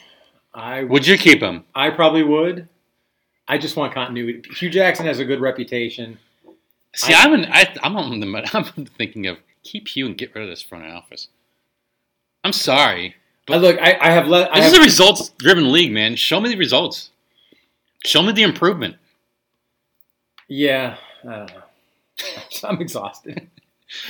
[0.55, 1.65] I Would you keep him?
[1.75, 2.69] I probably would.
[3.47, 4.43] I just want continuity.
[4.57, 6.19] Hue Jackson has a good reputation.
[6.95, 10.17] See, I- I, am in, I, I'm on the, I'm thinking of keep Hue and
[10.17, 11.29] get rid of this front office.
[12.45, 13.15] I'm sorry.
[13.51, 13.79] I look.
[13.81, 14.51] I, I have let.
[14.53, 16.17] I This have, is a results-driven league, man.
[16.17, 17.11] Show me the results.
[18.05, 18.97] Show me the improvement.
[20.49, 20.97] Yeah.
[21.23, 21.63] I don't know.
[22.65, 23.49] I'm exhausted.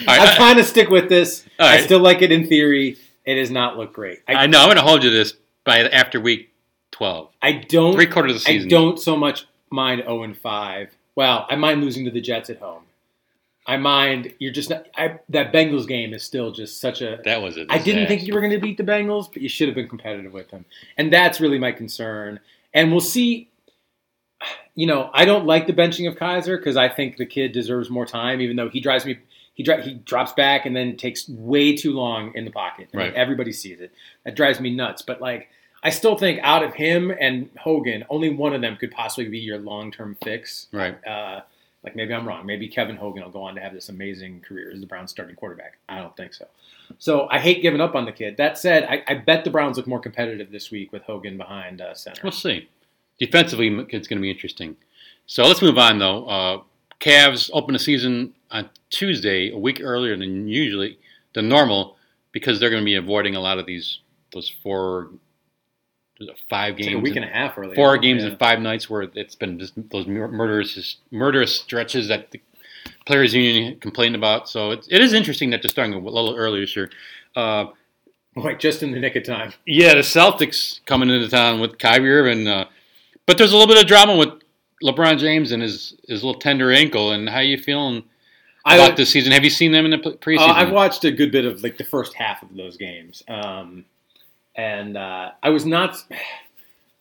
[0.07, 1.45] Right, I'm I, trying to stick with this.
[1.59, 2.97] All I still like it in theory.
[3.25, 4.21] It does not look great.
[4.27, 4.61] I, I know.
[4.61, 6.51] I'm going to hold you this by after week
[6.93, 7.93] 12, I don't.
[7.93, 8.69] three quarters of the season.
[8.69, 10.91] I don't so much mind 0 and 5.
[11.15, 12.83] Well, I mind losing to the Jets at home.
[13.67, 14.87] I mind you're just not.
[14.97, 17.21] I, that Bengals game is still just such a.
[17.25, 17.67] That was it.
[17.69, 19.89] I didn't think you were going to beat the Bengals, but you should have been
[19.89, 20.65] competitive with them,
[20.97, 22.41] and that's really my concern.
[22.73, 23.48] And we'll see.
[24.75, 27.91] You know, I don't like the benching of Kizer because I think the kid deserves
[27.91, 29.19] more time, even though he drives me.
[29.55, 32.89] He, dri- he drops back and then takes way too long in the pocket.
[32.95, 33.15] I mean, Right.
[33.15, 33.91] everybody sees it.
[34.25, 35.03] That drives me nuts.
[35.03, 35.49] But like,
[35.83, 39.41] I still think out of him and Hogan, only one of them could possibly be
[39.41, 40.69] your long term fix.
[40.73, 40.97] Right.
[41.05, 41.41] Uh,
[41.83, 42.47] Like maybe I'm wrong.
[42.47, 45.35] Maybe Kevin Hogan will go on to have this amazing career as the Browns starting
[45.37, 45.79] quarterback.
[45.89, 46.47] I don't think so.
[46.99, 48.37] So I hate giving up on the kid.
[48.37, 51.81] That said, I, I bet the Browns look more competitive this week with Hogan behind
[51.81, 52.21] uh, center.
[52.23, 52.69] We'll see.
[53.19, 54.77] Defensively, it's going to be interesting.
[55.27, 56.27] So let's move on, though.
[56.27, 56.63] Uh,
[57.01, 60.99] Cavs open the season on Tuesday, a week earlier than usually,
[61.35, 61.97] than normal,
[62.33, 64.01] because they're going to be avoiding a lot of these
[64.33, 65.11] those four,
[66.51, 67.75] five games, like a week and a half earlier.
[67.75, 68.31] Four games yeah.
[68.31, 72.41] and five nights where it's been just those murderous murderous stretches that the
[73.07, 74.49] players union complained about.
[74.49, 76.91] So it, it is interesting that they're starting a little earlier this year.
[77.35, 77.67] Uh,
[78.37, 79.53] like just in the nick of time.
[79.67, 82.67] Yeah, the Celtics coming into town with Kyrie Irving, uh,
[83.29, 84.31] but there's a little bit of drama with
[84.83, 87.13] LeBron James and his his little tender ankle.
[87.13, 88.03] And how you feeling
[88.65, 89.33] about I, this season?
[89.33, 90.49] Have you seen them in the preseason?
[90.49, 93.85] Uh, I've watched a good bit of like the first half of those games, um,
[94.57, 96.03] and uh, I was not.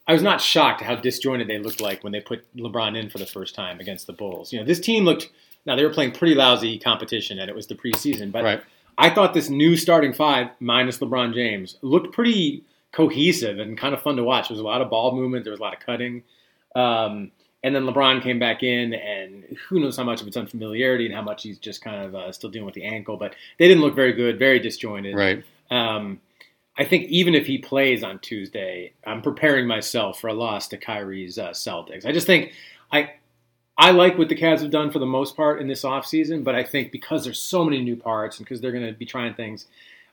[0.10, 3.18] I was not shocked how disjointed they looked like when they put LeBron in for
[3.18, 4.54] the first time against the Bulls.
[4.54, 5.30] You know, this team looked
[5.66, 8.32] now they were playing pretty lousy competition, and it was the preseason.
[8.32, 8.62] But right.
[8.98, 12.64] I thought this new starting five minus LeBron James looked pretty
[12.98, 14.48] cohesive and kind of fun to watch.
[14.48, 15.44] There was a lot of ball movement.
[15.44, 16.24] There was a lot of cutting.
[16.76, 17.32] Um,
[17.64, 21.14] and then LeBron came back in, and who knows how much of it's unfamiliarity and
[21.14, 23.16] how much he's just kind of uh, still dealing with the ankle.
[23.16, 25.16] But they didn't look very good, very disjointed.
[25.16, 25.44] Right.
[25.70, 26.20] Um,
[26.80, 30.78] I think even if he plays on Tuesday, I'm preparing myself for a loss to
[30.78, 32.04] Kyrie's uh, Celtics.
[32.06, 32.54] I just think
[32.92, 33.12] I
[33.78, 36.56] I like what the Cavs have done for the most part in this offseason, but
[36.56, 39.36] I think because there's so many new parts and because they're going to be trying
[39.36, 39.68] things,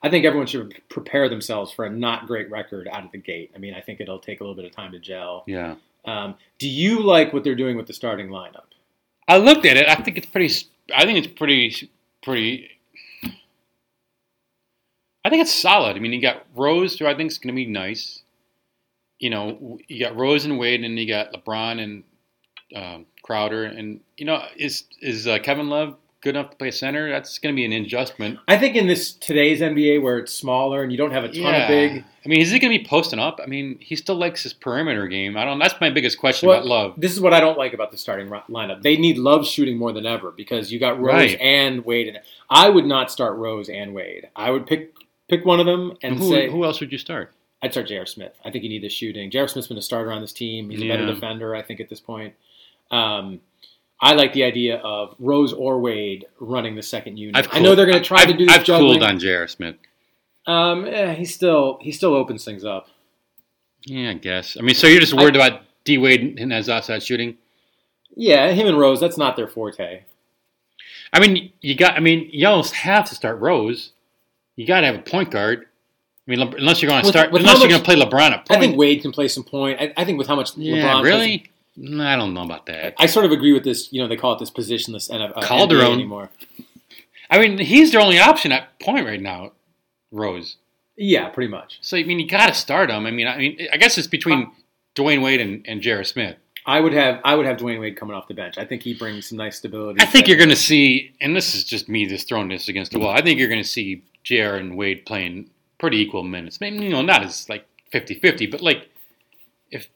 [0.05, 3.51] I think everyone should prepare themselves for a not great record out of the gate.
[3.55, 5.45] I mean, I think it'll take a little bit of time to gel.
[5.47, 5.77] Yeah.
[6.05, 8.67] Um, do you like what they're doing with the starting lineup?
[9.27, 9.89] I looked at it.
[9.89, 10.55] I think it's pretty.
[10.95, 11.91] I think it's pretty.
[12.23, 12.69] Pretty.
[15.25, 15.97] I think it's solid.
[15.97, 18.23] I mean, you got Rose, who I think is going to be nice.
[19.19, 22.05] You know, you got Rose and Wade, and you got LeBron and
[22.77, 27.11] um, Crowder, and you know, is is uh, Kevin Love good enough to play center?
[27.11, 28.41] That's going to be an adjustment.
[28.49, 31.37] I think in this today's NBA where it's smaller and you don't have a ton
[31.37, 31.63] yeah.
[31.63, 32.05] of big.
[32.25, 33.39] I mean, is he going to be posting up?
[33.41, 35.37] I mean, he still likes his perimeter game.
[35.37, 35.59] I don't.
[35.59, 36.95] That's my biggest question well, about Love.
[36.97, 38.83] This is what I don't like about the starting lineup.
[38.83, 41.41] They need Love shooting more than ever because you got Rose right.
[41.41, 42.19] and Wade.
[42.49, 44.31] I would not start Rose and Wade.
[44.35, 44.95] I would pick
[45.29, 47.33] pick one of them and who, say who else would you start?
[47.63, 48.07] I'd start J.R.
[48.07, 48.33] Smith.
[48.45, 49.31] I think you need the shooting.
[49.31, 49.49] J.R.
[49.49, 50.71] Smith's been a starter on this team.
[50.71, 50.97] He's a yeah.
[50.97, 52.35] better defender, I think, at this point.
[52.91, 53.41] Um,
[54.01, 57.45] I like the idea of Rose or Wade running the second unit.
[57.45, 58.47] Cooled, I know they're going to try I've, to do.
[58.47, 58.99] This I've juggling.
[58.99, 59.49] cooled on J.R.
[59.49, 59.77] Smith.
[60.47, 62.89] Um, eh, he still he still opens things up.
[63.87, 64.57] Yeah, I guess.
[64.59, 67.37] I mean, so you're just worried I, about D Wade and his outside shooting?
[68.17, 69.01] Yeah, him and Rose.
[69.01, 70.03] That's not their forte.
[71.13, 71.95] I mean, you got.
[71.95, 73.93] I mean, you almost have to start Rose.
[74.57, 75.67] You got to have a point guard.
[76.27, 78.47] I mean, unless you're going to start, with unless you're going to play LeBron at
[78.47, 78.59] point.
[78.59, 79.79] I think Wade can play some point.
[79.81, 80.77] I, I think with how much LeBron.
[80.77, 81.39] yeah, LeBron really.
[81.39, 82.95] Plays, I don't know about that.
[82.99, 83.93] I sort of agree with this.
[83.93, 86.31] You know, they call it this positionless NFL Calderon anymore.
[87.31, 89.53] I mean, he's their only option at point right now,
[90.13, 90.57] Rose.
[90.97, 91.79] Yeah, pretty much.
[91.81, 93.07] So I mean, you got to start him.
[93.07, 94.53] I mean, I mean, I guess it's between
[94.95, 96.05] Dwyane Wade and, and J.R.
[96.05, 96.37] Smith.
[96.67, 98.57] I would have I would have Dwyane Wade coming off the bench.
[98.57, 100.01] I think he brings some nice stability.
[100.01, 102.93] I think you're going to see, and this is just me just throwing this against
[102.93, 103.11] the wall.
[103.11, 104.57] I think you're going to see J.R.
[104.57, 106.61] and Wade playing pretty equal minutes.
[106.61, 108.89] Maybe you know, not as like 50-50, but like
[109.71, 109.89] if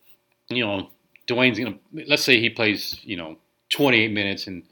[0.48, 0.90] you know
[1.28, 3.36] Dwyane's gonna let's say he plays you know
[3.70, 4.62] 28 minutes and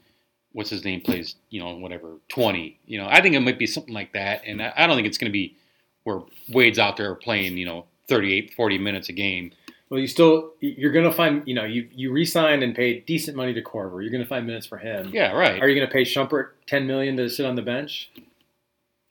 [0.53, 2.79] what's his name plays you know whatever 20.
[2.85, 5.07] You know I think it might be something like that, and I, I don't think
[5.07, 5.55] it's going to be
[6.03, 9.51] where Wade's out there playing you know 38 40 minutes a game.
[9.89, 13.37] Well, you still you're going to find you know you you re-signed and paid decent
[13.37, 14.01] money to Korver.
[14.01, 15.11] You're going to find minutes for him.
[15.13, 15.61] Yeah, right.
[15.61, 18.11] Are you going to pay Shumpert 10 million to sit on the bench?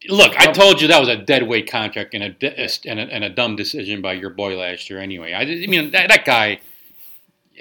[0.09, 3.25] Look, I told you that was a dead weight contract and a, and a, and
[3.25, 5.01] a dumb decision by your boy last year.
[5.01, 6.61] Anyway, I, I mean that, that guy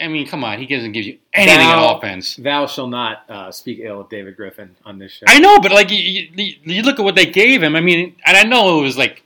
[0.01, 2.35] I mean, come on, he doesn't give you anything thou, on offense.
[2.35, 5.25] Thou shall not uh, speak ill of David Griffin on this show.
[5.27, 7.75] I know, but like you, you, you, look at what they gave him.
[7.75, 9.23] I mean, and I know it was like,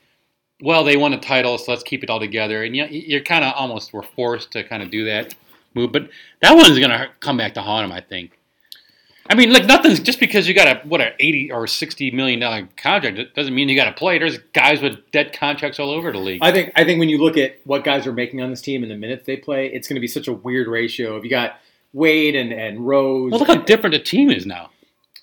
[0.61, 2.63] well, they won a title, so let's keep it all together.
[2.63, 5.35] And you, you're kind of almost were forced to kind of do that
[5.73, 6.09] move, but
[6.41, 7.91] that one's going to come back to haunt him.
[7.91, 8.38] I think.
[9.29, 12.39] I mean, like nothing's just because you got a what a eighty or sixty million
[12.39, 14.17] dollar contract it doesn't mean you got to play.
[14.17, 16.39] There's guys with dead contracts all over the league.
[16.41, 18.81] I think I think when you look at what guys are making on this team
[18.81, 21.15] and the minutes they play, it's going to be such a weird ratio.
[21.15, 21.59] If you got
[21.93, 24.71] Wade and and Rose, well, look how different the team is now.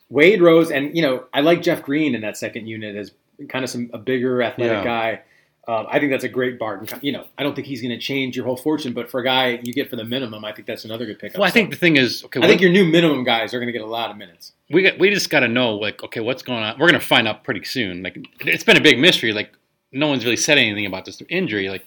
[0.08, 3.10] Wade, Rose, and you know I like Jeff Green in that second unit as
[3.48, 4.84] kind of some a bigger athletic yeah.
[4.84, 5.22] guy.
[5.68, 7.00] Um, I think that's a great bargain.
[7.02, 9.24] You know, I don't think he's going to change your whole fortune, but for a
[9.24, 11.40] guy you get for the minimum, I think that's another good pickup.
[11.40, 13.66] Well, I think the thing is, okay, I think your new minimum guys are going
[13.66, 14.52] to get a lot of minutes.
[14.70, 16.78] We got, we just got to know, like, okay, what's going on?
[16.78, 18.04] We're going to find out pretty soon.
[18.04, 19.32] Like, it's been a big mystery.
[19.32, 19.52] Like,
[19.90, 21.68] no one's really said anything about this injury.
[21.68, 21.84] Like,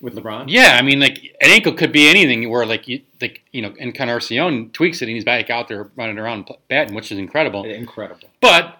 [0.00, 0.46] with LeBron.
[0.48, 2.48] Yeah, I mean, like an ankle could be anything.
[2.50, 6.18] Where like you, like you know, Encarnacion tweaks it and he's back out there running
[6.18, 7.64] around batting, which is incredible.
[7.64, 8.28] Incredible.
[8.40, 8.79] But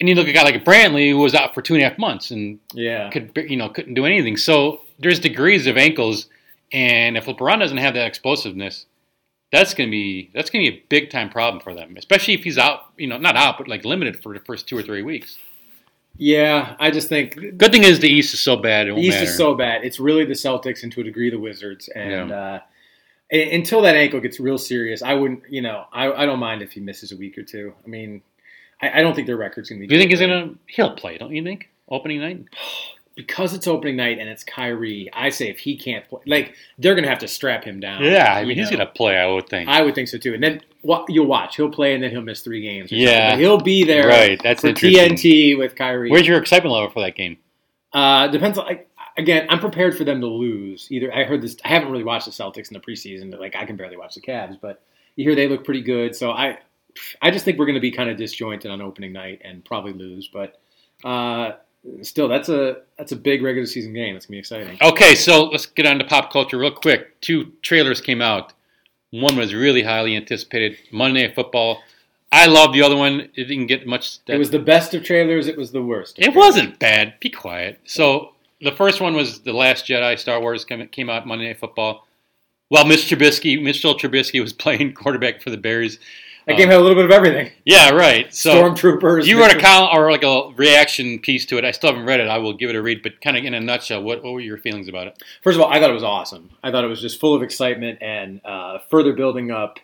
[0.00, 1.88] and you look at a guy like Brantley who was out for two and a
[1.88, 3.10] half months and Yeah.
[3.10, 4.36] could you know couldn't do anything.
[4.36, 6.26] So there's degrees of ankles,
[6.72, 8.86] and if LeBron doesn't have that explosiveness,
[9.52, 12.58] that's gonna be that's gonna be a big time problem for them, especially if he's
[12.58, 12.86] out.
[12.96, 15.38] You know, not out, but like limited for the first two or three weeks.
[16.16, 18.86] Yeah, I just think Good thing is the East is so bad.
[18.86, 19.24] The East matter.
[19.24, 19.84] is so bad.
[19.84, 21.88] It's really the Celtics and to a degree the Wizards.
[21.88, 22.36] And Yeah.
[22.36, 22.60] uh,
[23.32, 25.42] until that ankle gets real serious, I wouldn't.
[25.50, 27.74] You know, I, I don't mind if he misses a week or two.
[27.84, 28.22] I mean,
[28.84, 29.88] I, I don't think their record's going to be.
[29.88, 30.54] Do you think he's gonna?
[30.66, 31.70] He'll play, don't you think?
[31.88, 32.44] Opening night.
[33.16, 35.08] because it's opening night and it's Kyrie?
[35.12, 38.02] I say if he can't play, like they're going to have to strap him down.
[38.02, 39.16] Yeah, I mean he's gonna play.
[39.16, 39.68] I would think.
[39.68, 40.34] I would think so too.
[40.34, 41.56] And then wa- you'll watch.
[41.56, 42.90] He'll play and then he'll miss three games.
[42.90, 43.36] Yeah.
[43.36, 44.08] He'll be there.
[44.08, 44.72] Right, that's for.
[44.72, 46.10] TNT with Kyrie.
[46.10, 47.38] Where's your excitement level for that game?
[47.92, 48.58] Uh, depends.
[48.58, 50.88] on Like again, I'm prepared for them to lose.
[50.90, 51.56] Either I heard this.
[51.64, 53.30] I haven't really watched the Celtics in the preseason.
[53.30, 54.82] But like I can barely watch the Cavs, but
[55.16, 56.16] you hear they look pretty good.
[56.16, 56.58] So I,
[57.22, 59.92] I just think we're going to be kind of disjointed on opening night and probably
[59.92, 60.28] lose.
[60.32, 60.60] But
[61.04, 61.52] uh,
[62.02, 64.16] still, that's a that's a big regular season game.
[64.16, 64.78] It's gonna be exciting.
[64.82, 67.20] Okay, so let's get on to pop culture real quick.
[67.20, 68.52] Two trailers came out.
[69.10, 71.80] One was really highly anticipated, Monday Night Football.
[72.32, 73.20] I love the other one.
[73.36, 74.18] It didn't get much.
[74.26, 75.46] It was the best of trailers.
[75.46, 76.18] It was the worst.
[76.18, 76.36] It trailers.
[76.36, 77.14] wasn't bad.
[77.20, 77.80] Be quiet.
[77.84, 80.18] So the first one was the Last Jedi.
[80.18, 82.08] Star Wars came, came out Monday Night Football.
[82.70, 85.98] Well, Mitch Trubisky, Mitchell Trubisky was playing quarterback for the Bears.
[86.46, 87.50] That game had a little bit of everything.
[87.64, 88.32] Yeah, right.
[88.34, 89.24] So Stormtroopers.
[89.26, 91.64] you wrote a column or like a reaction piece to it.
[91.64, 92.28] I still haven't read it.
[92.28, 93.02] I will give it a read.
[93.02, 95.22] But kind of in a nutshell, what, what were your feelings about it?
[95.42, 96.50] First of all, I thought it was awesome.
[96.62, 99.78] I thought it was just full of excitement and uh, further building up,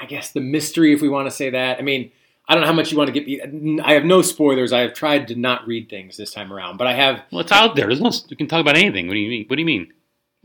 [0.00, 1.78] I guess, the mystery, if we want to say that.
[1.78, 2.12] I mean,
[2.48, 3.52] I don't know how much you want to get.
[3.52, 4.72] me- I have no spoilers.
[4.72, 7.20] I have tried to not read things this time around, but I have.
[7.30, 7.86] Well, it's out there.
[7.88, 8.10] There's no.
[8.28, 9.06] You can talk about anything.
[9.06, 9.44] What do you mean?
[9.48, 9.92] What do you mean?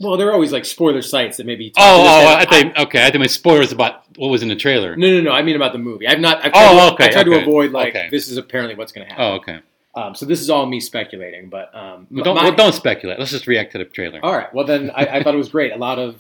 [0.04, 1.72] Well, there are always like spoiler sites that maybe.
[1.78, 3.06] Oh, oh, I think okay.
[3.06, 4.96] I think my spoilers about what was in the trailer.
[4.96, 5.32] No, no, no.
[5.32, 6.08] I mean about the movie.
[6.08, 6.38] I've not.
[6.44, 8.10] I've Oh, tried to, okay, I tried okay, to avoid like okay.
[8.12, 9.26] this is apparently what's going to happen.
[9.26, 9.60] Oh, okay.
[9.96, 13.20] Um, so this is all me speculating, but um, Well, don't my- well, don't speculate.
[13.20, 14.20] Let's just react to the trailer.
[14.24, 14.52] All right.
[14.54, 15.72] Well, then I, I thought it was great.
[15.72, 16.16] A lot of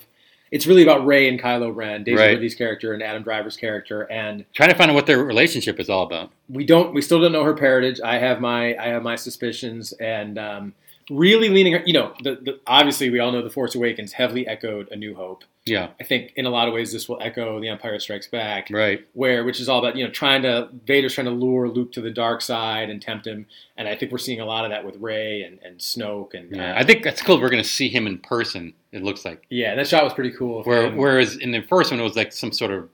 [0.51, 2.29] it's really about Rey and Kylo Ren, Daisy Right.
[2.33, 5.89] Ridley's character and Adam Driver's character, and Trying to find out what their relationship is
[5.89, 6.29] all about.
[6.47, 7.99] we don't we still don't know her parentage.
[8.01, 10.73] I have my I have my suspicions, and um,
[11.09, 11.81] really leaning.
[11.85, 15.15] You know, the, the, obviously we all know the Force Awakens heavily echoed A New
[15.15, 15.43] Hope.
[15.65, 15.91] Yeah.
[15.99, 19.07] I think in a lot of ways this will echo The Empire Strikes Back, Right.
[19.13, 22.01] where which is all about you know trying to Vader's trying to lure Luke to
[22.01, 23.45] the dark side and tempt him,
[23.77, 26.53] and I think we're seeing a lot of that with Rey and, and Snoke and
[26.53, 26.73] Yeah.
[26.75, 27.39] uh, I think that's cool.
[27.39, 28.73] We're going to see him in person.
[28.91, 29.45] It looks like.
[29.49, 30.63] yeah that shot was pretty cool.
[30.63, 32.89] Where, whereas in the first one, it was like some sort of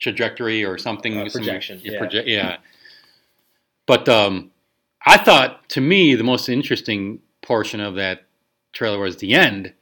[0.00, 1.16] trajectory or something.
[1.16, 1.92] Uh, projection, yeah.
[1.92, 1.98] yeah.
[2.00, 2.56] proje- yeah.
[3.86, 4.50] But um,
[5.08, 8.22] I thought, to me, the most interesting portion of that
[8.72, 9.72] trailer was the end,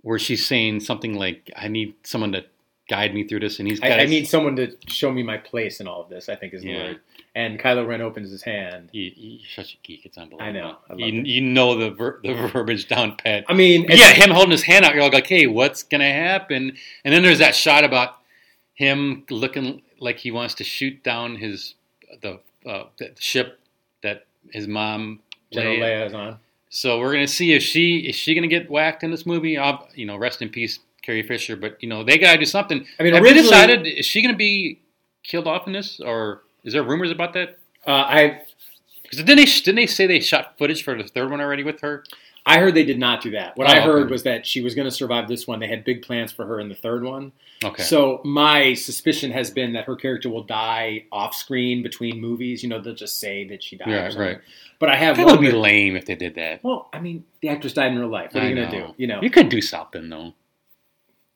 [0.00, 2.44] where she's saying something like, "I need someone to
[2.88, 3.92] guide me through this," and he's got.
[3.92, 6.28] I, I need someone to show me my place in all of this.
[6.28, 6.82] I think is the Yeah.
[6.84, 7.00] word.
[7.34, 8.88] And Kylo Ren opens his hand.
[8.92, 10.04] You, you're such a geek.
[10.06, 10.48] It's unbelievable.
[10.48, 10.76] I know.
[10.90, 13.44] I you, you know the ver- the verbiage down pat.
[13.48, 14.94] I mean, yeah, him holding his hand out.
[14.94, 16.76] You're like, okay, what's gonna happen?
[17.04, 18.16] And then there's that shot about
[18.74, 21.74] him looking like he wants to shoot down his
[22.22, 23.60] the, uh, the ship
[24.02, 25.20] that his mom.
[25.52, 26.38] General Leia- Leia is on.
[26.70, 29.56] So we're gonna see if she is she gonna get whacked in this movie.
[29.56, 31.56] Uh, you know, rest in peace, Carrie Fisher.
[31.56, 32.84] But you know, they gotta do something.
[32.98, 34.80] I mean, have they decided is she gonna be
[35.22, 37.58] killed off in this, or is there rumors about that?
[37.86, 38.42] Uh, I
[39.02, 41.80] Because didn't they didn't they say they shot footage for the third one already with
[41.80, 42.04] her?
[42.48, 43.56] I heard they did not do that.
[43.56, 44.10] What Oh, I heard okay.
[44.10, 45.60] was that she was going to survive this one.
[45.60, 47.32] They had big plans for her in the third one.
[47.62, 47.82] Okay.
[47.82, 52.62] So my suspicion has been that her character will die off screen between movies.
[52.62, 53.88] You know, they'll just say that she died.
[53.88, 54.38] Yeah, right.
[54.78, 56.62] But I have That would be lame if they did that.
[56.62, 58.32] Well, I mean, the actress died in real life.
[58.32, 58.94] What are I you going to do?
[58.96, 60.32] You know, You could do something though.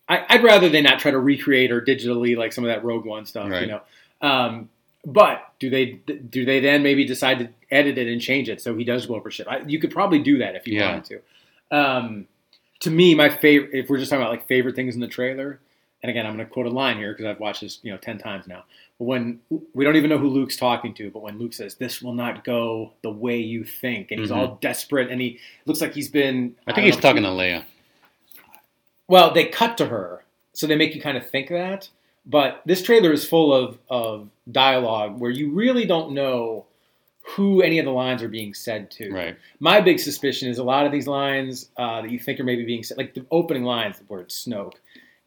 [0.09, 3.05] I, I'd rather they not try to recreate her digitally like some of that Rogue
[3.05, 3.81] One stuff, you know.
[4.21, 4.69] Um,
[5.05, 8.77] but do they do they then maybe decide to edit it and change it so
[8.77, 9.49] he does go over shit?
[9.49, 10.91] I, you could probably do that if you Yeah.
[10.93, 11.05] wanted
[11.71, 11.77] to.
[11.77, 12.27] Um,
[12.81, 15.61] to me, my favorite, if we're just talking about like favorite things in the trailer,
[16.03, 17.97] and again, I'm going to quote a line here because I've watched this you know
[17.99, 18.65] ten times now.
[18.99, 19.41] But when
[19.73, 22.43] we don't even know who Luke's talking to, but when Luke says, "This will not
[22.45, 24.37] go the way you think," and he's Mhm.
[24.37, 26.57] all desperate, and he looks like he's been.
[26.67, 27.65] I think he's know, talking to Leia.
[29.09, 31.89] well, they cut to her, so they make you kind of think that.
[32.25, 36.67] But this trailer is full of, of dialogue where you really don't know
[37.23, 39.13] who any of the lines are being said to.
[39.13, 39.37] Right.
[39.61, 42.65] My big suspicion is a lot of these lines uh, that you think are maybe
[42.65, 44.75] being said, like the opening lines, the word Snoke,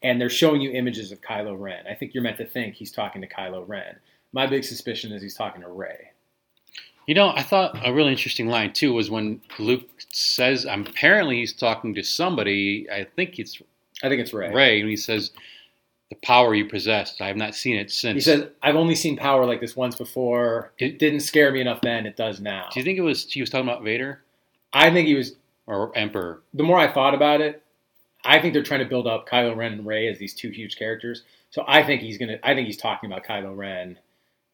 [0.03, 1.87] and they're showing you images of Kylo Ren.
[1.89, 3.95] I think you're meant to think he's talking to Kylo Ren.
[4.33, 6.11] My big suspicion is he's talking to Rey.
[7.07, 11.53] You know, I thought a really interesting line too was when Luke says, apparently he's
[11.53, 12.87] talking to somebody.
[12.91, 13.61] I think it's
[14.03, 14.53] I think it's Rey.
[14.53, 15.31] Rey, and he says,
[16.21, 19.17] "The power you possess, I have not seen it since." He says, "I've only seen
[19.17, 20.71] power like this once before.
[20.77, 22.05] It didn't scare me enough then.
[22.05, 24.21] It does now." "Do you think it was he was talking about Vader
[24.73, 25.35] I think he was.
[25.67, 27.61] or Emperor?" The more I thought about it,
[28.23, 30.77] I think they're trying to build up Kylo Ren and Rey as these two huge
[30.77, 31.23] characters.
[31.51, 32.39] So I think he's gonna.
[32.43, 33.97] I think he's talking about Kylo Ren,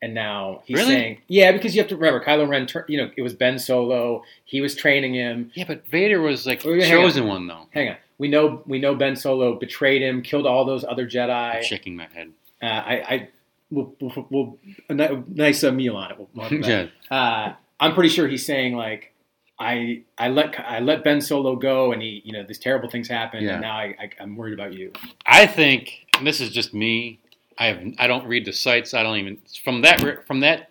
[0.02, 0.94] and now he's Really?
[0.94, 2.68] saying, "Yeah," because you have to remember Kylo Ren.
[2.88, 4.24] You know, it was Ben Solo.
[4.46, 5.52] He was training him.
[5.56, 6.88] Yeah, but Vader was like Oh, hang on.
[6.90, 7.68] chosen one though.
[7.72, 7.98] Hang on.
[8.22, 11.56] We know we know Ben Solo betrayed him, killed all those other Jedi.
[11.56, 12.32] I'm shaking my head.
[12.62, 13.30] Uh, I, I
[13.72, 14.58] we'll, we'll, we'll
[14.90, 16.18] a ni- nice uh, meal on it.
[16.20, 16.90] We'll, we'll have that.
[17.12, 19.12] yeah, uh, I'm pretty sure he's saying like
[19.58, 23.08] I I let I let Ben Solo go and he you know these terrible things
[23.08, 23.54] happened Yeah.
[23.54, 24.94] and now I, I I'm worried about you.
[25.26, 27.20] I think and this is just me.
[27.58, 28.94] I have I don't read the sites.
[28.94, 30.70] I don't even from that from that.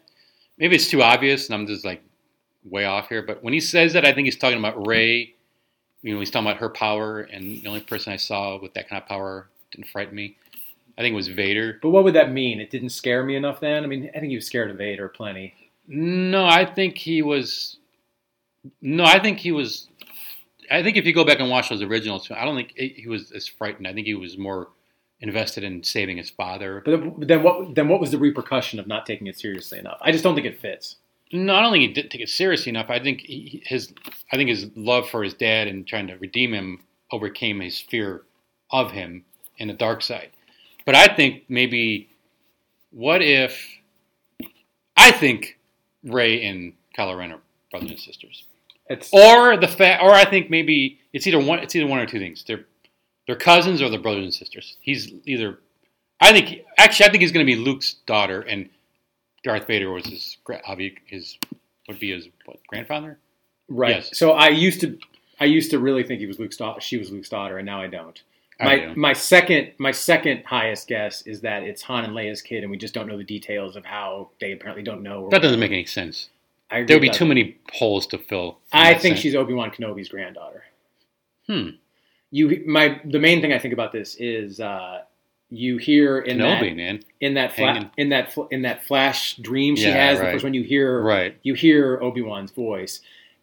[0.57, 2.01] Maybe it's too obvious, and I'm just like
[2.63, 3.23] way off here.
[3.23, 5.35] But when he says that, I think he's talking about Rey.
[6.03, 8.89] You know, he's talking about her power, and the only person I saw with that
[8.89, 10.37] kind of power didn't frighten me.
[10.97, 11.79] I think it was Vader.
[11.81, 12.61] But what would that mean?
[12.61, 13.85] It didn't scare me enough then.
[13.85, 15.55] I mean, I think he was scared of Vader plenty.
[15.87, 17.79] No, I think he was.
[18.81, 19.89] No, I think he was.
[20.71, 23.33] I think if you go back and watch those originals, I don't think he was
[23.33, 23.87] as frightened.
[23.87, 24.69] I think he was more
[25.21, 26.83] invested in saving his father.
[26.85, 29.99] But then what then what was the repercussion of not taking it seriously enough?
[30.01, 30.97] I just don't think it fits.
[31.33, 32.87] No, I don't think he didn't take it seriously enough.
[32.89, 33.93] I think he, his,
[34.33, 36.81] I think his love for his dad and trying to redeem him
[37.13, 38.23] overcame his fear
[38.71, 39.25] of him
[39.59, 40.31] in the dark side.
[40.85, 42.09] But I think maybe,
[42.91, 43.65] what if?
[44.97, 45.59] I think
[46.03, 48.45] Rey and Kylo Ren are brothers and sisters,
[48.89, 51.61] It's or the fact, or I think maybe it's either one.
[51.61, 52.45] It's either one or two things.
[52.47, 52.65] They're
[53.27, 54.77] they're cousins or they're brothers and sisters.
[54.81, 55.61] He's either.
[56.21, 58.69] I think actually, I think he's going to be Luke's daughter, and
[59.43, 60.37] Darth Vader was his
[61.07, 61.39] his
[61.89, 63.19] would be his what, grandfather.
[63.69, 63.97] right.
[63.97, 64.17] Yes.
[64.17, 64.99] So I used to
[65.39, 66.81] I used to really think he was Luke's daughter.
[66.81, 68.23] She was Luke's daughter, and now I don't.
[68.61, 72.63] I My my second my second highest guess is that it's Han and Leia's kid,
[72.63, 75.29] and we just don't know the details of how they apparently don't know.
[75.31, 76.29] That doesn't make any sense.
[76.71, 77.29] There would be too that.
[77.29, 78.59] many holes to fill.
[78.73, 79.21] I think sense.
[79.21, 80.63] she's Obi Wan Kenobi's granddaughter.
[81.47, 81.71] Hmm.
[82.31, 85.03] You my the main thing I think about this is uh,
[85.51, 87.01] you hear in Kenobi, that man.
[87.21, 90.45] in that fla- in that fl- in that flash dream she Yeah, has the first
[90.45, 91.37] when you hear Right.
[91.43, 93.01] you hear Obi Wan's voice,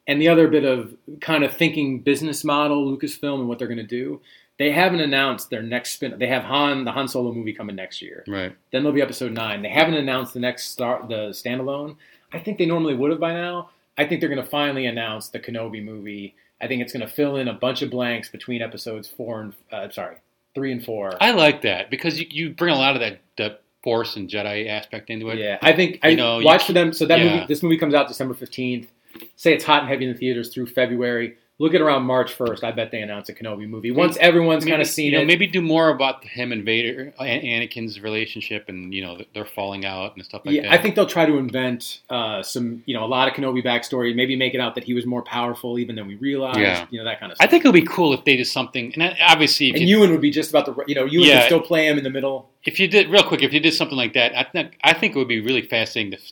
[0.07, 3.77] and the other bit of kind of thinking business model Lucasfilm and what they're going
[3.77, 4.21] to do.
[4.59, 6.17] They haven't announced their next spin.
[6.17, 8.23] They have Han, the Han Solo movie coming next year.
[8.27, 8.53] Right.
[8.71, 9.61] Then there'll be Episode Nine.
[9.61, 11.95] They haven't announced the next star, the standalone.
[12.33, 13.69] I think they normally would have by now.
[13.99, 16.33] I think they're going to finally announce the Kenobi movie.
[16.59, 19.53] I think it's going to fill in a bunch of blanks between episodes four and
[19.71, 20.15] uh, sorry,
[20.57, 21.15] three and four.
[21.21, 24.67] I like that because you, you bring a lot of that, that Force and Jedi
[24.67, 25.37] aspect into it.
[25.37, 26.91] Yeah, I think I You know, watch c- for them.
[26.91, 27.35] So that yeah.
[27.35, 28.89] movie, this movie comes out December fifteenth.
[29.35, 31.37] Say it's hot and heavy in the theaters through February.
[31.59, 32.63] Look at around March first.
[32.63, 35.25] I bet they announce a Kenobi movie once everyone's kind of seen you know, it.
[35.25, 39.83] Maybe do more about him and Vader, and Anakin's relationship, and you know they're falling
[39.83, 40.73] out and stuff like yeah, that.
[40.73, 44.15] I think they'll try to invent uh, some, you know, a lot of Kenobi backstory.
[44.15, 46.59] Maybe make it out that he was more powerful even than we realized.
[46.59, 46.85] Yeah.
[46.91, 48.93] You know that kind of I think it would be cool if they did something,
[48.93, 51.39] and obviously, and you, Ewan would be just about the, you know, Ewan Yeah.
[51.39, 52.51] could still play him in the middle.
[52.65, 55.15] if you did real quick, if you did something like that, I think I think
[55.15, 56.23] it would be really fascinating to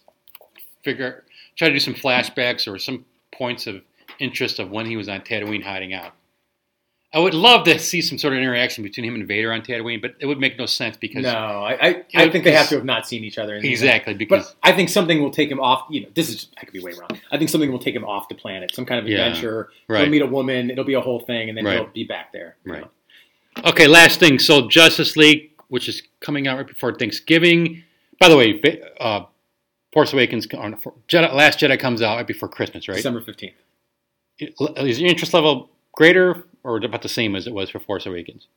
[0.84, 1.24] figure,
[1.56, 3.82] try to do some flashbacks or some points of
[4.20, 6.14] interest of when he was on Tatooine hiding out.
[7.14, 10.02] I would love to see some sort of interaction between him and Vader on Tatooine,
[10.02, 12.76] but it would make no sense because No, I, I, I think they have to
[12.76, 13.56] have not seen each other.
[13.56, 15.86] In the exactly because But I think something will take him off.
[15.90, 17.08] You know, this is I could be way wrong.
[17.32, 18.76] I think something will take him off the planet.
[18.76, 19.70] Some kind of Yeah, adventure.
[19.88, 20.10] He'll right.
[20.10, 20.70] meet a woman.
[20.70, 21.78] It'll be a whole thing, and then Right.
[21.78, 22.58] he'll be back there.
[22.66, 22.82] Right.
[22.82, 22.90] know.
[23.64, 24.38] Okay, last thing.
[24.38, 27.84] So Justice League, which is coming out right before Thanksgiving.
[28.20, 29.22] By the way, uh,
[29.94, 32.96] Force Awakens, Jedi, Last Jedi comes out right before Christmas, right?
[32.96, 33.56] December fifteenth.
[34.40, 38.48] Is your interest level greater or about the same as it was for Force Awakens?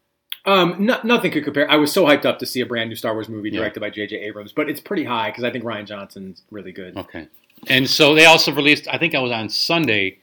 [0.45, 1.71] Um, no, nothing could compare.
[1.71, 3.61] I was so hyped up to see a brand new Star Wars movie Yeah.
[3.61, 4.17] directed by J.J.
[4.17, 6.97] Abrams, but it's pretty high because I think Rian Johnson's really good.
[6.97, 7.29] Okay.
[7.67, 10.19] And so they also released, I think I was on Sunday,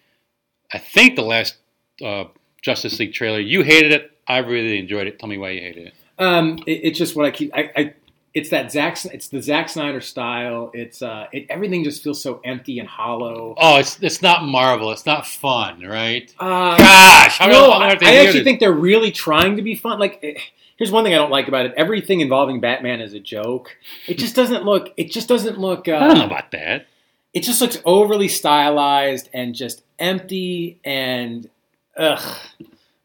[0.74, 1.56] I think the last
[2.03, 2.26] uh,
[2.62, 3.39] Justice League trailer.
[3.39, 4.12] You hated it.
[4.28, 5.20] I really enjoyed it.
[5.20, 5.93] Tell me why you hated it.
[6.18, 7.51] Um, it, it's just what I keep.
[7.53, 7.93] I, I
[8.36, 9.03] it's that Zack.
[9.05, 10.69] It's the Zack Snyder style.
[10.73, 13.55] It's uh, it, everything just feels so empty and hollow.
[13.57, 14.91] Oh, it's it's not Marvel.
[14.91, 16.31] It's not fun, right?
[16.38, 19.99] Uh, Gosh, how no, I, I actually think they're really trying to be fun.
[19.99, 20.33] Like, eh,
[20.75, 23.77] here's one thing I don't like about it: everything involving Batman is a joke.
[24.05, 24.93] It just doesn't look.
[24.97, 25.88] It just doesn't look.
[25.88, 26.88] Uh, I don't know about that.
[27.33, 31.49] It just looks overly stylized and just empty and.
[31.97, 32.38] Ugh,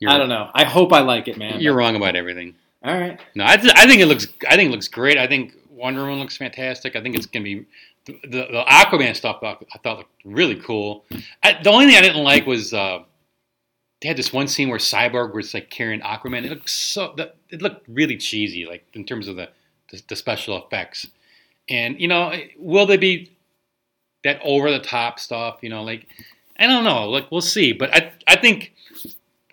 [0.01, 0.51] You're, I don't know.
[0.53, 1.61] I hope I like it, man.
[1.61, 2.57] You're wrong about everything.
[2.83, 3.21] All right.
[3.35, 4.27] No, I, th- I think it looks.
[4.49, 5.19] I think it looks great.
[5.19, 6.97] I think Wonder Woman looks fantastic.
[6.97, 7.67] I think it's gonna be
[8.07, 11.05] the, the, the Aquaman stuff I, thought looked really cool.
[11.43, 13.01] I, the only thing I didn't like was uh,
[14.01, 16.45] they had this one scene where Cyborg was like carrying Aquaman.
[16.45, 17.15] It looked so
[17.51, 19.51] it looked really cheesy, like in terms of the,
[19.91, 21.07] the the special effects.
[21.69, 23.37] And you know, will they be
[24.25, 25.59] that over the top stuff?
[25.61, 26.07] You know, like
[26.59, 27.11] I don't know.
[27.11, 27.73] Like we'll see.
[27.73, 28.73] But I I think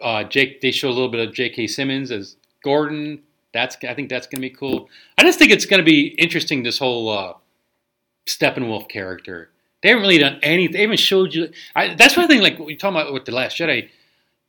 [0.01, 1.67] uh, Jake they show a little bit of J.K.
[1.67, 3.21] Simmons as Gordon.
[3.53, 4.89] That's I think that's going to be cool.
[5.17, 6.63] I just think it's going to be interesting.
[6.63, 7.33] This whole uh,
[8.27, 9.49] Steppenwolf character.
[9.81, 10.73] They haven't really done anything.
[10.73, 11.49] They haven't showed you.
[11.75, 12.41] I, that's one thing.
[12.41, 13.89] Like we talking about with the Last Jedi,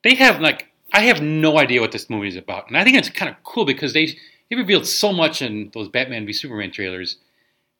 [0.03, 2.97] they have like I have no idea what this movie is about, and I think
[2.97, 4.17] it's kind of cool because they
[4.51, 7.17] they revealed so much in those Batman v Superman trailers.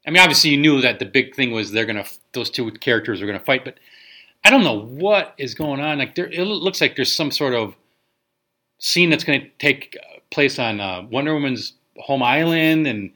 [0.07, 3.21] I mean, obviously you knew that the big thing was they're gonna those two characters
[3.21, 3.79] are gonna fight, but
[4.45, 5.99] I don't know what is going on.
[5.99, 7.75] Like there, it looks like there's some sort of
[8.79, 9.97] scene that's going to take
[10.31, 13.11] place on uh, Wonder Woman's home island, and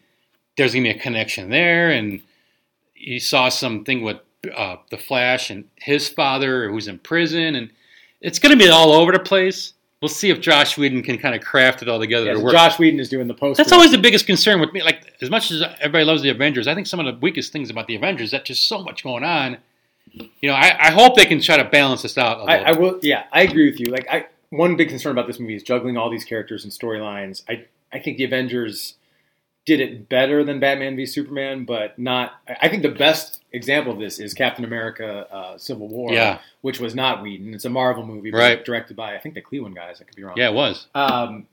[0.57, 1.91] there's going to be a connection there.
[1.91, 2.23] And
[2.95, 4.19] you saw something with
[4.55, 7.71] uh, the Flash and his father, who's in prison, and
[8.21, 9.75] it's going to be all over the place.
[10.01, 12.45] We'll see if Joss Whedon can kind of craft it all together Yeah, to so
[12.45, 12.53] work.
[12.55, 13.57] Joss Whedon is doing the post.
[13.57, 14.83] That's always the biggest concern with me.
[14.83, 17.71] Like as much as everybody loves the Avengers, I think some of the weakest things
[17.71, 19.59] about the Avengers is that just so much going on.
[20.13, 22.41] You know, I, I hope they can try to balance this out.
[22.41, 22.57] A I.
[22.57, 22.99] I will.
[23.01, 23.87] Yeah, I agree with you.
[23.87, 27.43] Like, I one big concern about this movie is juggling all these characters and storylines.
[27.49, 28.95] I I think the Avengers
[29.65, 32.33] did it better than Batman v Superman, but not.
[32.61, 36.39] I think the best example of this is Captain America: uh, Civil War, Yeah.
[36.63, 37.55] which was not Whedon.
[37.55, 38.65] It's a Marvel movie, Right.
[38.65, 40.01] directed by I think the Cleveland guys.
[40.01, 40.35] I could be wrong.
[40.37, 40.87] yeah, it was.
[40.95, 41.47] Um,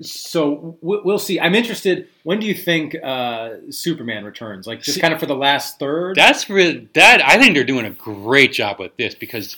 [0.00, 1.38] so w- we'll see.
[1.38, 2.08] I'm interested.
[2.22, 4.66] When do you think uh, Superman returns?
[4.66, 6.16] Like just See- kind of for the last third.
[6.16, 7.22] That's really that.
[7.22, 9.56] I think they're doing a great job with this because,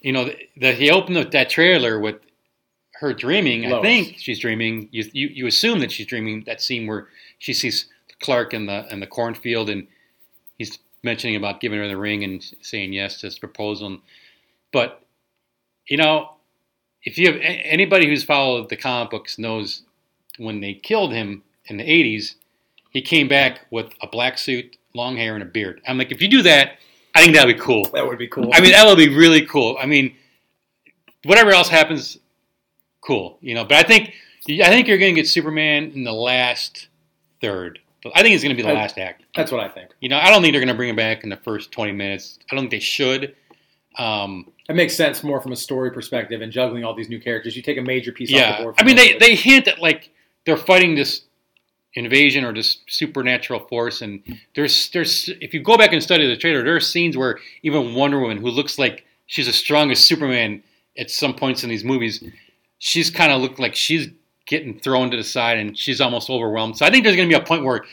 [0.00, 2.16] you know, the, the, he opened up that trailer with
[3.00, 3.72] her dreaming.
[3.72, 4.88] I think she's dreaming.
[4.90, 7.86] You, you you assume that she's dreaming that scene where she sees
[8.20, 9.86] Clark in the in the cornfield and
[10.56, 13.98] he's mentioning about giving her the ring and saying yes to his proposal.
[14.72, 15.02] But
[15.88, 16.32] you know,
[17.04, 19.82] if you have anybody who's followed the comic books knows
[20.38, 22.34] when they killed him in the '80s,
[22.90, 25.80] he came back with a black suit, long hair, and a beard.
[25.86, 26.78] I'm like, if you do that,
[27.18, 27.84] I think that'd be cool.
[27.92, 28.50] that would be cool.
[28.52, 29.76] I mean, that would be really cool.
[29.80, 30.14] I mean,
[31.24, 32.18] whatever else happens,
[33.00, 33.38] cool.
[33.40, 34.12] You know, but I think
[34.48, 36.88] I think you're going to get Superman in the last
[37.40, 37.80] third.
[38.14, 39.24] I think it's going to be the I- last act.
[39.34, 39.90] that's what I think.
[40.00, 41.92] You know, I don't think they're going to bring him back in the first 20
[41.92, 42.38] minutes.
[42.50, 43.34] I don't think they should.
[43.98, 47.56] Um, It makes sense more from a story perspective and juggling all these new characters.
[47.56, 48.74] You take a major piece off the yeah, board.
[48.78, 50.10] I mean, they they hint at like
[50.46, 51.22] they're fighting this
[51.94, 54.22] invasion or just supernatural force, and
[54.54, 57.94] there's there's if you go back and study the trailer, there are scenes where even
[57.94, 60.62] Wonder Woman, who looks like she's as strong as Superman
[60.96, 62.22] at some points in these movies,
[62.78, 64.08] she's kind of looked like she's
[64.46, 66.76] getting thrown to the side and she's almost overwhelmed.
[66.76, 67.84] So I think there's going to be a point where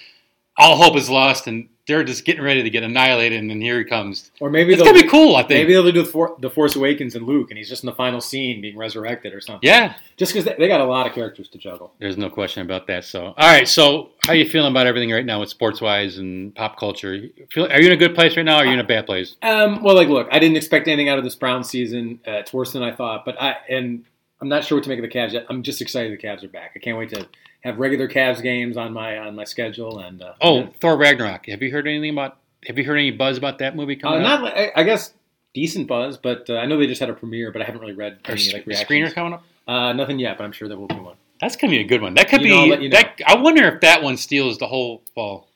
[0.57, 3.77] all hope is lost and they're just getting ready to get annihilated, and then here
[3.77, 4.31] he comes.
[4.39, 5.49] or maybe It's gonna be cool, I think.
[5.51, 7.93] maybe they'll do the, For- the Force Awakens and Luke, and he's just in the
[7.93, 9.67] final scene being resurrected or something.
[9.69, 11.93] Yeah, Just because they, they got a lot of characters to juggle.
[11.99, 13.03] There's no question about that.
[13.03, 13.67] So, all right.
[13.67, 17.09] So, how are you feeling about everything right now with sports wise and pop culture?
[17.11, 18.55] Are you in a good place right now?
[18.57, 19.35] or Are you in a bad place?
[19.43, 22.19] Um, well, like, look, I didn't expect anything out of this Brown season.
[22.27, 24.05] Uh, it's worse than I thought, but I and
[24.45, 25.47] I'm not sure what to make of the Cavs yet.
[25.49, 26.73] I'm just excited the Cavs are back.
[26.75, 27.27] I can't wait to
[27.61, 29.97] have regular Cavs games on my on my schedule.
[29.97, 31.47] And uh, Oh, Thor Ragnarok.
[31.47, 32.37] Have you heard anything about?
[32.67, 34.41] Have you heard any buzz about that movie uh, coming out?
[34.43, 35.13] not I, I guess
[35.55, 37.93] decent buzz, but uh, I know they just had a premiere, but I haven't really
[37.95, 39.43] read any sc- like screener coming up?
[39.67, 41.15] Uh, nothing yet, but I'm sure there will be one.
[41.41, 42.13] That's gonna be a good one.
[42.13, 42.83] That could You know, be.
[42.83, 42.97] you know.
[42.97, 43.19] that.
[43.25, 45.47] I wonder if that one steals the whole fall.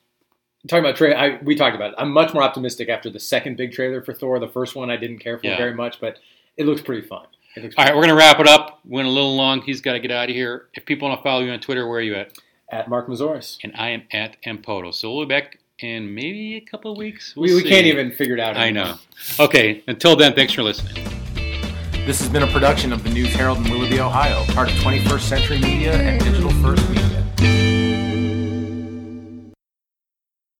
[0.66, 1.94] Talking about Trey, I, we talked about it.
[1.96, 4.40] I'm much more optimistic after the second big trailer for Thor.
[4.40, 5.56] The first one I didn't care for Yeah.
[5.56, 6.18] very much, but
[6.56, 7.26] it looks pretty fun.
[7.56, 8.80] It looks All right, we're gonna wrap it up.
[8.84, 9.62] Went a little long.
[9.62, 10.68] He's got to get out of here.
[10.74, 12.32] If people want to follow you on Twitter, where are you at?
[12.70, 13.58] at Mark Mazoris.
[13.62, 14.94] And I am at Empoto.
[14.94, 17.34] So we'll be back in maybe a couple of weeks.
[17.36, 18.56] We'll We, we can't even figure it out.
[18.56, 18.96] I know.
[19.38, 19.82] Okay.
[19.86, 20.94] Until then, thanks for listening.
[22.06, 25.20] This has been a production of the News Herald in Willoughby, Ohio, part of 21st
[25.20, 27.19] Century Media and Digital First Media.